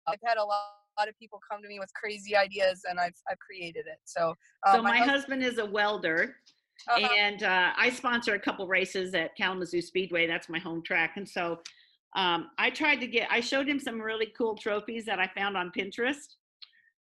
I've 0.08 0.20
had 0.26 0.38
a 0.38 0.44
lot, 0.44 0.62
lot 0.98 1.08
of 1.08 1.18
people 1.20 1.40
come 1.50 1.62
to 1.62 1.68
me 1.68 1.80
with 1.80 1.94
crazy 1.94 2.36
ideas, 2.36 2.82
and 2.90 3.00
I've 3.00 3.16
I've 3.30 3.40
created 3.40 3.86
it. 3.88 4.00
So, 4.06 4.34
um, 4.68 4.76
So 4.76 4.82
my 4.82 4.98
hus- 4.98 5.10
husband 5.10 5.44
is 5.44 5.58
a 5.58 5.66
welder 5.66 6.36
uh-huh. 6.88 7.08
and 7.18 7.44
uh, 7.44 7.72
I 7.76 7.90
sponsor 7.90 8.36
a 8.36 8.40
couple 8.40 8.68
races 8.68 9.14
at 9.14 9.36
Kalamazoo 9.36 9.82
Speedway. 9.82 10.28
That's 10.28 10.50
my 10.50 10.60
home 10.60 10.82
track. 10.84 11.14
And 11.18 11.28
so 11.28 11.60
um, 12.16 12.50
I 12.58 12.70
tried 12.70 12.98
to 12.98 13.08
get, 13.08 13.28
I 13.30 13.42
showed 13.42 13.68
him 13.68 13.80
some 13.80 14.00
really 14.00 14.32
cool 14.38 14.56
trophies 14.56 15.06
that 15.06 15.20
I 15.20 15.30
found 15.36 15.58
on 15.58 15.72
Pinterest. 15.78 16.36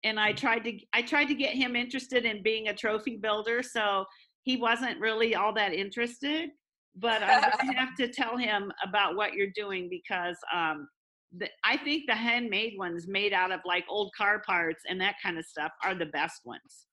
And 0.03 0.19
I 0.19 0.33
tried 0.33 0.63
to, 0.65 0.77
I 0.93 1.01
tried 1.01 1.25
to 1.25 1.35
get 1.35 1.53
him 1.53 1.75
interested 1.75 2.25
in 2.25 2.43
being 2.43 2.67
a 2.67 2.73
trophy 2.73 3.17
builder. 3.17 3.63
So 3.63 4.05
he 4.43 4.57
wasn't 4.57 4.99
really 4.99 5.35
all 5.35 5.53
that 5.53 5.73
interested. 5.73 6.49
But 6.95 7.23
I'm 7.23 7.41
going 7.41 7.73
to 7.73 7.79
have 7.79 7.95
to 7.95 8.07
tell 8.09 8.37
him 8.37 8.71
about 8.83 9.15
what 9.15 9.33
you're 9.33 9.51
doing 9.55 9.89
because 9.89 10.37
um, 10.53 10.89
the, 11.37 11.47
I 11.63 11.77
think 11.77 12.03
the 12.07 12.15
handmade 12.15 12.73
ones 12.77 13.07
made 13.07 13.31
out 13.33 13.51
of 13.51 13.61
like 13.65 13.85
old 13.89 14.11
car 14.15 14.41
parts 14.45 14.83
and 14.89 14.99
that 14.99 15.15
kind 15.23 15.37
of 15.37 15.45
stuff 15.45 15.71
are 15.83 15.95
the 15.95 16.07
best 16.07 16.41
ones. 16.45 16.87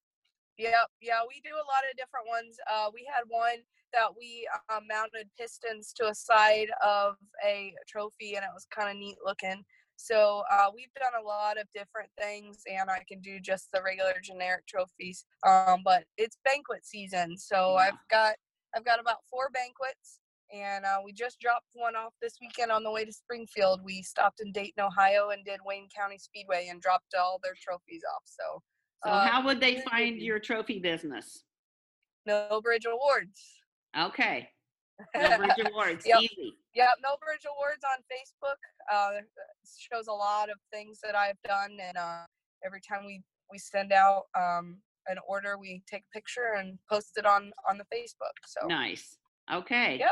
Yeah, 0.56 0.84
yeah, 1.00 1.20
we 1.28 1.40
do 1.44 1.54
a 1.54 1.66
lot 1.66 1.84
of 1.90 1.96
different 1.96 2.26
ones. 2.28 2.56
Uh, 2.70 2.90
we 2.92 3.06
had 3.12 3.22
one 3.28 3.58
that 3.92 4.08
we 4.16 4.48
uh, 4.68 4.80
mounted 4.88 5.28
pistons 5.38 5.92
to 5.94 6.08
a 6.08 6.14
side 6.14 6.68
of 6.84 7.14
a 7.44 7.74
trophy, 7.88 8.34
and 8.34 8.44
it 8.44 8.50
was 8.52 8.66
kind 8.74 8.90
of 8.90 8.96
neat 8.96 9.16
looking. 9.24 9.64
So 9.96 10.44
uh, 10.50 10.66
we've 10.74 10.92
done 10.94 11.20
a 11.20 11.26
lot 11.26 11.58
of 11.61 11.66
different 11.74 12.11
things, 12.20 12.62
and 12.70 12.90
I 12.90 13.04
can 13.08 13.20
do 13.20 13.40
just 13.40 13.68
the 13.72 13.82
regular 13.82 14.14
generic 14.22 14.66
trophies. 14.66 15.24
Um, 15.46 15.82
but 15.84 16.04
it's 16.16 16.38
banquet 16.44 16.84
season, 16.87 17.37
so 17.37 17.74
Yeah. 17.74 17.88
I've 17.88 18.08
got 18.11 18.34
I've 18.74 18.85
got 18.85 19.00
about 19.00 19.18
four 19.31 19.50
banquets, 19.52 20.20
and 20.52 20.85
uh, 20.85 20.98
we 21.04 21.12
just 21.12 21.40
dropped 21.40 21.66
one 21.72 21.96
off 21.96 22.12
this 22.20 22.35
weekend 22.40 22.70
on 22.70 22.83
the 22.83 22.90
way 22.90 23.04
to 23.04 23.12
Springfield. 23.12 23.81
We 23.85 24.02
stopped 24.02 24.40
in 24.40 24.52
Dayton, 24.52 24.83
Ohio, 24.83 25.31
and 25.31 25.44
did 25.44 25.61
Wayne 25.64 25.88
County 25.94 26.18
Speedway 26.18 26.68
and 26.70 26.81
dropped 26.81 27.14
all 27.18 27.40
their 27.42 27.54
trophies 27.61 28.02
off. 28.14 28.22
So. 28.24 28.62
So 29.04 29.11
uh, 29.11 29.28
how 29.28 29.44
would 29.44 29.61
they 29.61 29.81
find 29.88 30.20
your 30.20 30.40
trophy 30.40 30.81
business? 30.81 31.44
Millbridge 32.28 32.87
Awards. 32.87 33.40
Okay. 33.96 34.48
Millbridge 35.16 35.70
Awards. 35.70 36.04
Yep. 36.04 36.20
Easy. 36.22 36.54
Yeah, 36.74 36.88
Millbridge 37.04 37.46
Awards 37.48 37.85
on 37.85 38.02
Facebook. 38.11 38.59
Uh, 38.92 39.20
shows 39.78 40.09
a 40.09 40.12
lot 40.12 40.50
of 40.50 40.57
things 40.72 40.98
that 41.02 41.14
I've 41.14 41.40
done, 41.46 41.78
and 41.81 41.96
uh, 41.96 42.24
every 42.64 42.81
time 42.81 43.07
we 43.07 43.22
we 43.50 43.59
send 43.59 43.92
out 43.92 44.24
um, 44.38 44.78
an 45.09 45.18
order, 45.27 45.59
we 45.59 45.83
take 45.90 46.03
a 46.03 46.14
picture 46.14 46.55
and 46.59 46.79
post 46.90 47.12
it 47.16 47.27
on 47.27 47.53
on 47.68 47.79
the 47.79 47.85
Facebook. 47.85 48.37
So 48.47 48.66
Nice. 48.66 49.18
Okay. 49.53 49.99
Yep. 49.99 50.11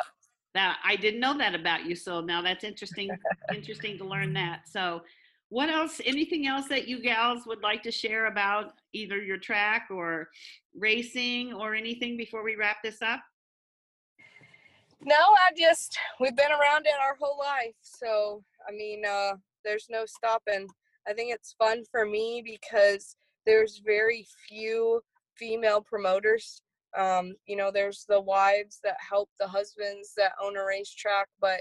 That 0.55 0.79
I 0.85 0.97
didn't 0.97 1.21
know 1.21 1.37
that 1.39 1.55
about 1.55 1.85
you. 1.85 1.95
So 1.95 2.21
now 2.21 2.43
that's 2.43 2.65
interesting. 2.65 3.11
interesting 3.55 3.99
to 3.99 4.05
learn 4.05 4.33
that. 4.35 4.69
So 4.69 5.03
what 5.49 5.69
else 5.69 6.01
anything 6.05 6.47
else 6.47 6.67
that 6.69 6.89
you 6.89 7.01
gals 7.01 7.47
would 7.47 7.63
like 7.63 7.83
to 7.85 7.91
share 7.91 8.27
about 8.27 8.73
either 8.93 9.23
your 9.23 9.39
track 9.39 9.89
or 9.91 10.29
racing 10.75 11.53
or 11.53 11.75
anything 11.75 12.17
before 12.17 12.43
we 12.43 12.57
wrap 12.57 12.79
this 12.83 13.03
up? 13.03 13.21
no, 15.03 15.15
I 15.15 15.51
just 15.57 15.97
we've 16.21 16.37
been 16.37 16.51
around 16.51 16.87
it 16.87 16.95
our 17.01 17.17
whole 17.21 17.39
life. 17.39 17.75
So 17.83 18.43
I 18.69 18.73
mean, 18.73 19.03
uh, 19.09 19.33
there's 19.65 19.87
no 19.91 20.05
stopping. 20.07 20.67
I 21.09 21.13
think 21.13 21.33
it's 21.33 21.55
fun 21.59 21.83
for 21.91 22.05
me 22.05 22.43
because 22.45 23.17
there's 23.47 23.81
very 23.85 24.27
few 24.49 25.01
female 25.37 25.81
promoters. 25.81 26.63
Um, 26.97 27.35
you 27.47 27.57
know, 27.57 27.71
there's 27.71 28.05
the 28.09 28.21
wives 28.21 28.81
that 28.85 28.97
help 28.99 29.29
the 29.39 29.47
husbands 29.47 30.13
that 30.17 30.33
own 30.43 30.57
a 30.57 30.65
racetrack, 30.65 31.29
but 31.41 31.61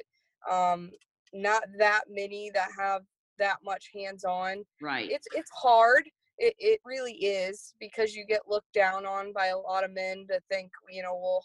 um, 0.49 0.91
not 1.33 1.63
that 1.77 2.03
many 2.09 2.51
that 2.53 2.69
have 2.77 3.01
that 3.37 3.57
much 3.63 3.89
hands-on. 3.93 4.63
Right. 4.81 5.09
It's 5.11 5.27
it's 5.35 5.51
hard. 5.51 6.03
It 6.37 6.55
it 6.57 6.79
really 6.85 7.13
is 7.13 7.73
because 7.79 8.15
you 8.15 8.25
get 8.25 8.41
looked 8.47 8.73
down 8.73 9.05
on 9.05 9.33
by 9.33 9.47
a 9.47 9.57
lot 9.57 9.83
of 9.83 9.93
men 9.93 10.25
to 10.29 10.39
think, 10.49 10.71
you 10.89 11.03
know, 11.03 11.15
well, 11.21 11.43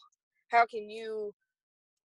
how 0.50 0.66
can 0.66 0.88
you 0.88 1.32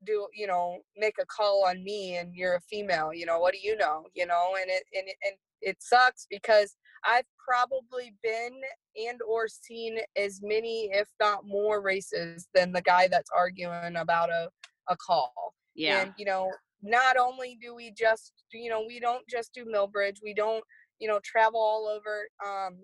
do 0.04 0.28
you 0.32 0.46
know 0.46 0.78
make 0.96 1.16
a 1.20 1.26
call 1.26 1.64
on 1.66 1.82
me 1.82 2.16
and 2.16 2.34
you're 2.34 2.54
a 2.54 2.60
female 2.60 3.12
you 3.12 3.26
know 3.26 3.40
what 3.40 3.52
do 3.52 3.58
you 3.60 3.76
know 3.76 4.04
you 4.14 4.26
know 4.26 4.54
and 4.60 4.70
it 4.70 4.84
and 4.96 5.08
it, 5.08 5.16
and 5.26 5.36
it 5.60 5.76
sucks 5.80 6.26
because 6.30 6.76
i've 7.04 7.26
probably 7.46 8.14
been 8.22 8.52
and 8.96 9.20
or 9.26 9.48
seen 9.48 9.98
as 10.16 10.40
many 10.42 10.90
if 10.92 11.08
not 11.20 11.46
more 11.46 11.80
races 11.80 12.48
than 12.54 12.72
the 12.72 12.82
guy 12.82 13.08
that's 13.08 13.30
arguing 13.36 13.96
about 13.96 14.30
a, 14.30 14.48
a 14.88 14.96
call. 14.96 15.54
Yeah. 15.74 16.02
and 16.02 16.14
you 16.18 16.24
know 16.24 16.50
not 16.82 17.16
only 17.16 17.58
do 17.60 17.74
we 17.74 17.92
just 17.92 18.32
you 18.52 18.70
know 18.70 18.84
we 18.86 19.00
don't 19.00 19.26
just 19.28 19.52
do 19.54 19.64
millbridge 19.64 20.16
we 20.22 20.34
don't 20.34 20.64
you 20.98 21.08
know 21.08 21.20
travel 21.24 21.60
all 21.60 21.86
over 21.86 22.28
um 22.44 22.78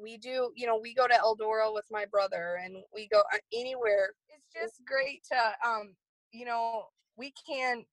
we 0.00 0.16
do 0.16 0.50
you 0.54 0.66
know 0.66 0.78
we 0.80 0.94
go 0.94 1.06
to 1.06 1.14
eldora 1.14 1.72
with 1.72 1.86
my 1.90 2.04
brother 2.10 2.58
and 2.62 2.76
we 2.94 3.08
go 3.08 3.20
uh, 3.34 3.38
anywhere. 3.52 4.10
It's 4.28 4.46
just 4.54 4.84
great 4.86 5.22
to 5.32 5.68
um 5.68 5.94
you 6.32 6.44
know 6.44 6.84
we 7.16 7.32
can 7.48 7.84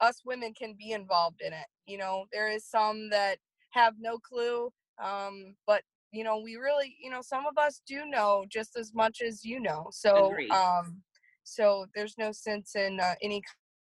us 0.00 0.22
women 0.24 0.54
can 0.54 0.74
be 0.78 0.92
involved 0.92 1.42
in 1.44 1.52
it 1.52 1.66
you 1.90 1.98
know? 1.98 2.26
There 2.32 2.48
is 2.48 2.64
some 2.64 3.10
that 3.10 3.38
have 3.70 3.94
no 4.00 4.18
clue 4.18 4.70
um 5.02 5.54
but 5.66 5.82
you 6.12 6.24
know 6.24 6.38
we 6.38 6.56
really 6.56 6.96
you 7.02 7.10
know 7.10 7.22
some 7.22 7.46
of 7.46 7.56
us 7.58 7.82
do 7.86 8.04
know 8.06 8.44
just 8.48 8.76
as 8.76 8.92
much 8.94 9.20
as 9.22 9.44
you 9.44 9.60
know 9.60 9.88
so 9.90 10.32
Agreed. 10.32 10.50
um 10.50 11.02
so 11.44 11.86
there's 11.94 12.14
no 12.18 12.32
sense 12.32 12.74
in 12.74 13.00
uh, 13.00 13.14
any 13.22 13.42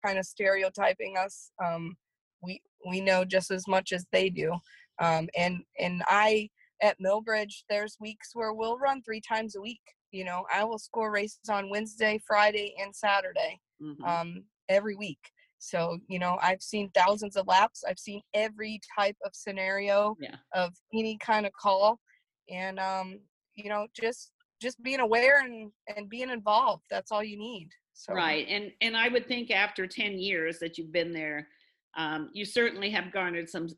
kind 0.04 0.18
of 0.18 0.24
stereotyping 0.24 1.16
us 1.16 1.50
um 1.64 1.96
we 2.42 2.60
we 2.88 3.00
know 3.00 3.24
just 3.24 3.50
as 3.50 3.66
much 3.68 3.92
as 3.92 4.06
they 4.12 4.30
do 4.30 4.52
um 5.00 5.28
and 5.36 5.62
and 5.78 6.02
i 6.08 6.48
at 6.82 6.96
millbridge 7.00 7.64
there's 7.68 7.96
weeks 8.00 8.30
where 8.34 8.52
we'll 8.54 8.78
run 8.78 9.02
three 9.02 9.20
times 9.20 9.56
a 9.56 9.60
week 9.60 9.80
you 10.12 10.24
know 10.24 10.44
i 10.52 10.64
will 10.64 10.78
score 10.78 11.10
races 11.10 11.48
on 11.50 11.68
wednesday 11.70 12.18
friday 12.26 12.74
and 12.80 12.94
saturday 12.94 13.60
Mhm. 13.82 14.06
um, 14.06 14.44
every 14.68 14.94
week. 14.94 15.18
So, 15.60 15.98
you 16.08 16.18
know, 16.18 16.38
I've 16.42 16.62
seen 16.62 16.90
thousands 16.94 17.36
of 17.36 17.46
laps. 17.46 17.84
I've 17.86 17.98
seen 17.98 18.22
every 18.34 18.80
type 18.98 19.16
of 19.24 19.34
scenario 19.34 20.16
Yeah. 20.18 20.36
of 20.54 20.74
any 20.94 21.18
kind 21.18 21.46
of 21.46 21.52
call. 21.52 22.00
And, 22.48 22.80
um, 22.80 23.20
you 23.54 23.68
know, 23.68 23.86
just 23.94 24.32
just 24.60 24.82
being 24.82 25.00
aware 25.00 25.40
and, 25.40 25.70
and 25.96 26.08
being 26.08 26.28
involved. 26.30 26.84
That's 26.90 27.12
all 27.12 27.22
you 27.24 27.38
need. 27.38 27.68
So, 27.94 28.14
Right. 28.14 28.46
And 28.48 28.72
and 28.80 28.96
I 28.96 29.08
would 29.08 29.26
think 29.26 29.50
after 29.50 29.86
10 29.86 30.18
years 30.18 30.58
that 30.60 30.78
you've 30.78 30.92
been 30.92 31.12
there, 31.12 31.48
um, 31.96 32.30
you 32.32 32.44
certainly 32.46 32.90
have 32.90 33.12
garnered 33.12 33.48
some 33.48 33.68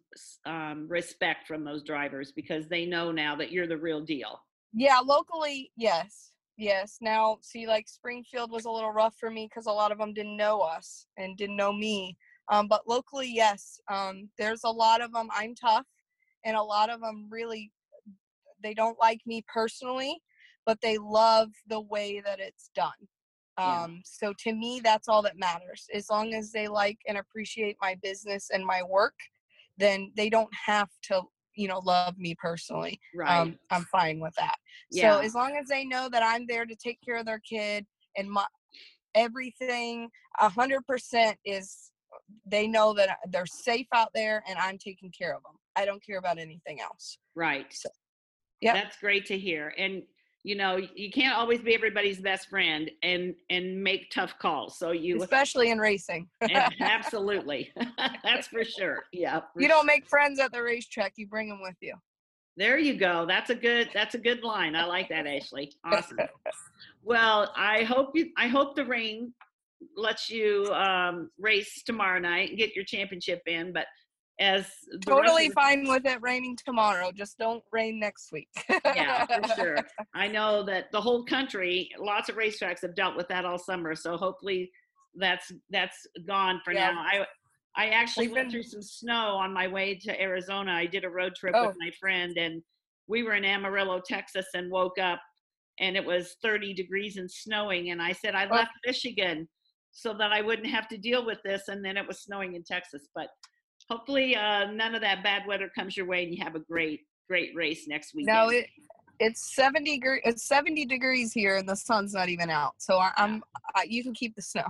um, 0.45 0.87
respect 0.89 1.49
from 1.49 1.65
those 1.65 1.83
drivers 1.83 2.31
because 2.33 2.69
they 2.69 2.87
know 2.87 3.11
now 3.11 3.35
that 3.37 3.51
you're 3.51 3.67
the 3.67 3.77
real 3.77 4.01
deal. 4.01 4.41
Yeah, 4.73 5.01
locally, 5.01 5.73
yes. 5.77 6.32
Yes. 6.57 6.99
Now, 7.01 7.39
see, 7.41 7.67
like 7.67 7.89
Springfield 7.89 8.51
was 8.51 8.67
a 8.67 8.71
little 8.71 8.93
rough 8.93 9.17
for 9.19 9.31
me 9.31 9.49
because 9.49 9.67
a 9.67 9.73
lot 9.73 9.93
of 9.93 9.99
them 9.99 10.13
didn't 10.13 10.37
know 10.37 10.61
us 10.61 11.07
and 11.17 11.37
didn't 11.37 11.57
know 11.57 11.73
me. 11.73 12.17
Um, 12.51 12.69
but 12.69 12.87
locally, 12.87 13.31
yes, 13.33 13.81
um, 13.91 14.29
there's 14.39 14.65
a 14.65 14.71
lot 14.71 15.01
of 15.01 15.13
them. 15.13 15.29
I'm 15.35 15.55
tough, 15.55 15.87
and 16.45 16.57
a 16.57 16.63
lot 16.63 16.91
of 16.91 17.01
them 17.01 17.29
really 17.31 17.73
they 18.63 18.75
don't 18.75 18.99
like 19.01 19.21
me 19.27 19.45
personally, 19.53 20.21
but 20.65 20.81
they 20.81 20.99
love 20.99 21.49
the 21.69 21.81
way 21.81 22.21
that 22.25 22.41
it's 22.41 22.71
done. 22.75 22.93
Yeah. 23.59 23.85
Um, 23.85 24.03
so 24.05 24.33
to 24.41 24.53
me, 24.53 24.81
that's 24.83 25.09
all 25.09 25.23
that 25.23 25.39
matters. 25.39 25.87
As 25.93 26.09
long 26.11 26.35
as 26.35 26.53
they 26.53 26.69
like 26.69 26.99
and 27.07 27.19
appreciate 27.19 27.77
my 27.81 27.97
business 28.03 28.51
and 28.53 28.65
my 28.65 28.83
work, 28.83 29.15
then 29.79 30.13
they 30.17 30.31
don't 30.31 30.53
have 30.67 30.89
to, 31.05 31.23
you 31.55 31.69
know, 31.69 31.81
love 31.81 32.19
me 32.19 32.35
personally. 32.41 33.01
Right. 33.15 33.41
Um, 33.41 33.59
I'm 33.71 33.85
fine 33.85 34.21
with 34.21 34.35
that. 34.39 34.57
Yeah. 34.91 35.17
So 35.17 35.21
as 35.21 35.35
long 35.35 35.57
as 35.57 35.69
they 35.69 35.85
know 35.85 36.09
that 36.11 36.23
I'm 36.23 36.47
there 36.47 36.67
to 36.67 36.75
take 36.77 36.99
care 37.05 37.17
of 37.17 37.27
their 37.27 37.41
kid 37.41 37.87
and 38.17 38.31
my 38.31 38.47
everything, 39.15 40.09
a 40.41 40.49
hundred 40.49 40.87
percent 40.87 41.39
is 41.45 41.93
they 42.47 42.67
know 42.67 42.95
that 42.95 43.19
they're 43.31 43.47
safe 43.47 43.87
out 43.95 44.09
there 44.15 44.43
and 44.49 44.59
I'm 44.59 44.79
taking 44.79 45.13
care 45.17 45.35
of 45.35 45.43
them. 45.43 45.55
I 45.77 45.85
don't 45.85 46.05
care 46.05 46.19
about 46.19 46.39
anything 46.39 46.81
else. 46.81 47.19
right. 47.35 47.67
So, 47.71 47.89
yeah. 48.61 48.75
That's 48.75 48.97
great 48.99 49.27
to 49.27 49.39
hear. 49.39 49.75
And 49.77 50.03
you 50.45 50.57
know, 50.57 50.77
you 50.95 51.11
can't 51.11 51.37
always 51.37 51.61
be 51.61 51.75
everybody's 51.75 52.21
best 52.21 52.49
friend 52.49 52.91
and 53.03 53.35
and 53.51 53.83
make 53.83 54.11
tough 54.11 54.35
calls. 54.41 54.79
So 54.79 54.91
you 54.91 55.17
Especially 55.23 55.71
in 55.71 55.79
racing. 55.79 56.29
absolutely. 56.81 57.73
That's 58.25 58.49
for 58.49 58.65
sure. 58.65 59.05
Yeah. 59.13 59.41
for 59.53 59.63
you 59.63 59.69
don't 59.69 59.87
make 59.87 60.09
friends 60.09 60.41
at 60.41 60.53
the 60.53 60.63
racetrack, 60.63 61.15
you 61.17 61.27
bring 61.29 61.49
them 61.49 61.61
with 61.63 61.77
you. 61.81 61.95
There 62.57 62.79
you 62.79 62.95
go. 62.95 63.25
That's 63.27 63.51
a 63.51 63.55
good 63.55 63.91
that's 63.95 64.15
a 64.15 64.19
good 64.19 64.43
line. 64.43 64.75
I 64.75 64.85
like 64.85 65.09
that, 65.09 65.27
Ashley. 65.27 65.73
Awesome. 65.85 66.19
Well, 67.03 67.53
I 67.57 67.85
hope 67.85 68.11
you 68.15 68.31
I 68.37 68.49
hope 68.49 68.77
the 68.77 68.85
rain 68.85 69.33
lets 69.97 70.31
you 70.31 70.67
um, 70.73 71.31
race 71.39 71.83
tomorrow 71.85 72.19
night 72.19 72.51
and 72.51 72.59
get 72.59 72.77
your 72.77 72.85
championship 72.85 73.43
in. 73.47 73.73
But 73.73 73.87
as 74.41 74.67
Totally 75.07 75.51
fine 75.51 75.87
with 75.89 76.07
it 76.07 76.19
raining 76.23 76.57
tomorrow. 76.65 77.11
Just 77.15 77.39
don't 77.39 77.63
rain 77.73 77.99
next 78.01 78.33
week. 78.33 78.49
yeah, 78.85 79.27
for 79.27 79.49
sure. 79.57 79.79
I 80.15 80.27
know 80.29 80.63
that 80.65 80.91
the 80.91 81.01
whole 81.01 81.25
country, 81.25 81.91
lots 81.99 82.29
of 82.29 82.37
racetracks 82.37 82.83
have 82.83 82.95
dealt 82.95 83.17
with 83.17 83.29
that 83.29 83.45
all 83.45 83.59
summer. 83.59 83.95
So 83.95 84.17
hopefully 84.17 84.71
that's 85.15 85.53
that's 85.71 86.07
gone 86.27 86.61
for 86.65 86.73
Yeah. 86.73 86.93
now. 86.93 87.01
I 87.03 87.27
I 87.77 87.89
actually 87.91 88.27
We've 88.29 88.37
went 88.37 88.47
been- 88.47 88.53
through 88.63 88.71
some 88.71 88.83
snow 88.83 89.37
on 89.37 89.53
my 89.53 89.67
way 89.69 89.95
to 90.03 90.21
Arizona. 90.21 90.73
I 90.73 90.87
did 90.87 91.05
a 91.05 91.11
road 91.11 91.35
trip 91.35 91.55
Oh. 91.57 91.67
with 91.69 91.77
my 91.79 91.91
friend 92.01 92.37
and 92.39 92.63
we 93.09 93.23
were 93.23 93.35
in 93.35 93.45
Amarillo, 93.45 94.01
Texas 94.07 94.47
and 94.55 94.71
woke 94.71 94.99
up 94.99 95.21
and 95.81 95.97
it 95.97 96.05
was 96.05 96.37
30 96.43 96.75
degrees 96.75 97.17
and 97.17 97.31
snowing 97.31 97.91
and 97.91 98.01
I 98.01 98.13
said 98.13 98.35
I 98.35 98.47
Oh. 98.47 98.55
left 98.55 98.73
Michigan 98.87 99.49
so 99.91 100.15
that 100.15 100.33
I 100.33 100.41
wouldn't 100.41 100.69
have 100.69 100.89
to 100.89 100.97
deal 100.99 101.25
with 101.27 101.39
this 101.45 101.69
and 101.69 101.85
then 101.85 101.97
it 101.99 102.07
was 102.07 102.23
snowing 102.23 102.55
in 102.55 102.63
Texas. 102.65 103.09
But 103.15 103.29
hopefully 103.93 104.37
uh, 104.37 104.71
none 104.71 104.95
of 104.95 105.01
that 105.03 105.23
bad 105.23 105.47
weather 105.47 105.71
comes 105.75 105.97
your 105.97 106.07
way 106.07 106.25
and 106.25 106.35
you 106.35 106.43
have 106.43 106.55
a 106.55 106.61
great 106.61 107.01
great 107.29 107.55
race 107.55 107.87
next 107.87 108.15
weekend. 108.15 108.37
no, 108.37 108.49
it 108.49 108.67
it's 109.21 109.55
70 109.55 109.99
degree 109.99 110.21
it's 110.25 110.49
70 110.49 110.85
degrees 110.87 111.33
here 111.33 111.57
and 111.57 111.69
the 111.69 111.77
sun's 111.77 112.13
not 112.15 112.29
even 112.29 112.51
out. 112.51 112.73
So 112.79 112.97
I, 112.97 113.13
I'm 113.17 113.43
I, 113.75 113.85
you 113.89 114.03
can 114.03 114.15
keep 114.15 114.35
the 114.35 114.43
snow. 114.43 114.65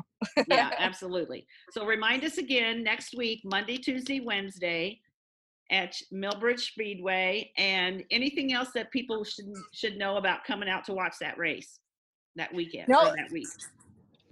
yeah, 0.48 0.70
absolutely. 0.78 1.46
So 1.70 1.86
remind 1.86 2.24
us 2.24 2.38
again 2.38 2.82
next 2.82 3.14
week, 3.16 3.40
Monday, 3.44 3.76
Tuesday, 3.78 4.20
Wednesday 4.20 5.00
at 5.70 5.94
Millbridge 6.12 6.60
Speedway 6.60 7.50
and 7.56 8.04
anything 8.10 8.52
else 8.52 8.68
that 8.74 8.90
people 8.90 9.24
should 9.24 9.46
should 9.72 9.96
know 9.96 10.16
about 10.16 10.44
coming 10.44 10.68
out 10.68 10.84
to 10.86 10.92
watch 10.92 11.14
that 11.20 11.38
race 11.38 11.78
that 12.36 12.52
weekend 12.52 12.88
No. 12.88 13.04
that 13.04 13.30
week. 13.32 13.48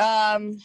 um 0.01 0.59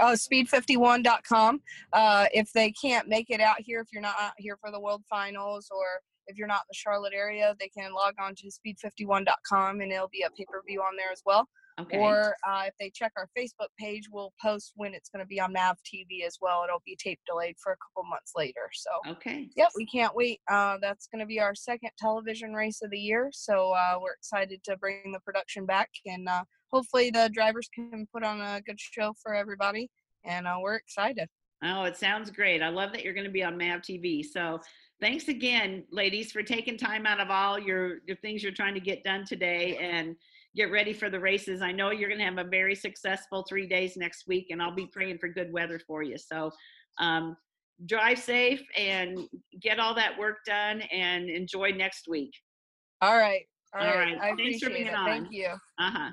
oh 0.00 0.12
speed51.com 0.12 1.60
uh 1.92 2.26
if 2.32 2.52
they 2.52 2.70
can't 2.72 3.08
make 3.08 3.30
it 3.30 3.40
out 3.40 3.56
here 3.58 3.80
if 3.80 3.88
you're 3.92 4.02
not 4.02 4.16
out 4.20 4.32
here 4.36 4.56
for 4.60 4.70
the 4.70 4.80
world 4.80 5.02
finals 5.08 5.68
or 5.70 5.84
if 6.26 6.36
you're 6.36 6.48
not 6.48 6.62
in 6.62 6.68
the 6.70 6.74
charlotte 6.74 7.14
area 7.14 7.54
they 7.58 7.68
can 7.68 7.92
log 7.92 8.14
on 8.20 8.34
to 8.34 8.48
speed51.com 8.48 9.80
and 9.80 9.92
it'll 9.92 10.08
be 10.08 10.22
a 10.22 10.30
pay-per-view 10.30 10.80
on 10.80 10.96
there 10.96 11.12
as 11.12 11.22
well 11.24 11.48
Okay. 11.78 11.98
or 11.98 12.34
uh, 12.48 12.62
if 12.66 12.74
they 12.80 12.90
check 12.92 13.12
our 13.16 13.28
facebook 13.38 13.68
page 13.78 14.08
we'll 14.10 14.32
post 14.42 14.72
when 14.76 14.94
it's 14.94 15.08
going 15.08 15.24
to 15.24 15.28
be 15.28 15.40
on 15.40 15.52
mav 15.52 15.76
tv 15.84 16.26
as 16.26 16.38
well 16.40 16.64
it'll 16.64 16.82
be 16.84 16.96
tape 17.00 17.20
delayed 17.26 17.54
for 17.62 17.72
a 17.72 17.76
couple 17.76 18.08
months 18.08 18.32
later 18.36 18.68
so 18.72 18.90
okay. 19.12 19.48
Yep, 19.56 19.70
we 19.76 19.86
can't 19.86 20.14
wait. 20.14 20.40
Uh, 20.50 20.78
that's 20.80 21.06
going 21.06 21.20
to 21.20 21.26
be 21.26 21.40
our 21.40 21.54
second 21.54 21.90
television 21.98 22.52
race 22.52 22.80
of 22.82 22.90
the 22.90 22.98
year, 22.98 23.30
so 23.32 23.72
uh, 23.72 23.98
we're 24.00 24.12
excited 24.12 24.62
to 24.64 24.76
bring 24.76 25.12
the 25.12 25.20
production 25.20 25.66
back, 25.66 25.90
and 26.06 26.28
uh, 26.28 26.44
hopefully 26.70 27.10
the 27.10 27.30
drivers 27.32 27.68
can 27.74 28.06
put 28.12 28.24
on 28.24 28.40
a 28.40 28.60
good 28.60 28.78
show 28.78 29.14
for 29.22 29.34
everybody. 29.34 29.90
And 30.24 30.46
uh, 30.46 30.58
we're 30.60 30.76
excited. 30.76 31.28
Oh, 31.62 31.84
it 31.84 31.96
sounds 31.96 32.30
great. 32.30 32.62
I 32.62 32.68
love 32.68 32.92
that 32.92 33.04
you're 33.04 33.14
going 33.14 33.26
to 33.26 33.32
be 33.32 33.42
on 33.42 33.56
MAV 33.56 33.82
TV. 33.82 34.24
So 34.24 34.60
thanks 35.00 35.28
again, 35.28 35.84
ladies, 35.90 36.30
for 36.30 36.42
taking 36.42 36.76
time 36.76 37.06
out 37.06 37.20
of 37.20 37.30
all 37.30 37.58
your, 37.58 37.98
your 38.06 38.16
things 38.18 38.42
you're 38.42 38.52
trying 38.52 38.74
to 38.74 38.80
get 38.80 39.02
done 39.02 39.24
today 39.24 39.76
and 39.76 40.14
get 40.56 40.70
ready 40.70 40.92
for 40.92 41.08
the 41.10 41.20
races. 41.20 41.62
I 41.62 41.72
know 41.72 41.90
you're 41.90 42.08
going 42.08 42.18
to 42.20 42.24
have 42.24 42.38
a 42.38 42.44
very 42.48 42.74
successful 42.74 43.44
three 43.48 43.66
days 43.68 43.96
next 43.96 44.24
week, 44.26 44.48
and 44.50 44.60
I'll 44.62 44.74
be 44.74 44.86
praying 44.86 45.18
for 45.18 45.28
good 45.28 45.52
weather 45.52 45.80
for 45.86 46.02
you. 46.02 46.16
So 46.18 46.50
um, 46.98 47.36
drive 47.86 48.18
safe 48.18 48.62
and 48.76 49.20
get 49.60 49.78
all 49.78 49.94
that 49.94 50.18
work 50.18 50.38
done 50.46 50.80
and 50.92 51.28
enjoy 51.28 51.70
next 51.70 52.08
week. 52.08 52.32
All 53.00 53.16
right, 53.16 53.42
all 53.74 53.86
All 53.86 53.94
right. 53.94 54.18
right. 54.18 54.32
I 54.32 54.36
Thanks 54.36 54.60
for 54.62 54.70
being 54.70 54.88
it. 54.88 54.94
on. 54.94 55.06
Thank 55.06 55.28
you. 55.30 55.48
Uh 55.78 55.90
huh. 55.90 56.10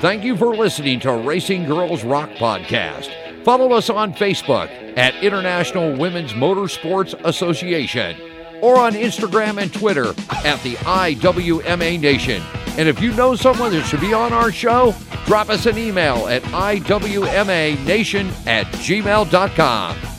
Thank 0.00 0.24
you 0.24 0.36
for 0.36 0.54
listening 0.54 1.00
to 1.00 1.12
Racing 1.12 1.64
Girls 1.64 2.04
Rock 2.04 2.28
Podcast. 2.32 3.10
Follow 3.44 3.72
us 3.72 3.88
on 3.88 4.12
Facebook 4.12 4.68
at 4.98 5.14
International 5.24 5.96
Women's 5.96 6.34
Motorsports 6.34 7.14
Association 7.24 8.16
or 8.60 8.78
on 8.78 8.92
Instagram 8.92 9.60
and 9.60 9.72
Twitter 9.72 10.08
at 10.44 10.60
the 10.62 10.74
IWMA 10.84 11.98
Nation. 12.00 12.42
And 12.78 12.88
if 12.88 13.00
you 13.00 13.12
know 13.12 13.34
someone 13.34 13.72
that 13.72 13.84
should 13.86 14.00
be 14.00 14.12
on 14.12 14.32
our 14.32 14.52
show, 14.52 14.94
drop 15.24 15.48
us 15.48 15.66
an 15.66 15.78
email 15.78 16.28
at 16.28 16.42
IWMANation 16.42 18.30
at 18.46 18.66
gmail.com. 18.66 20.15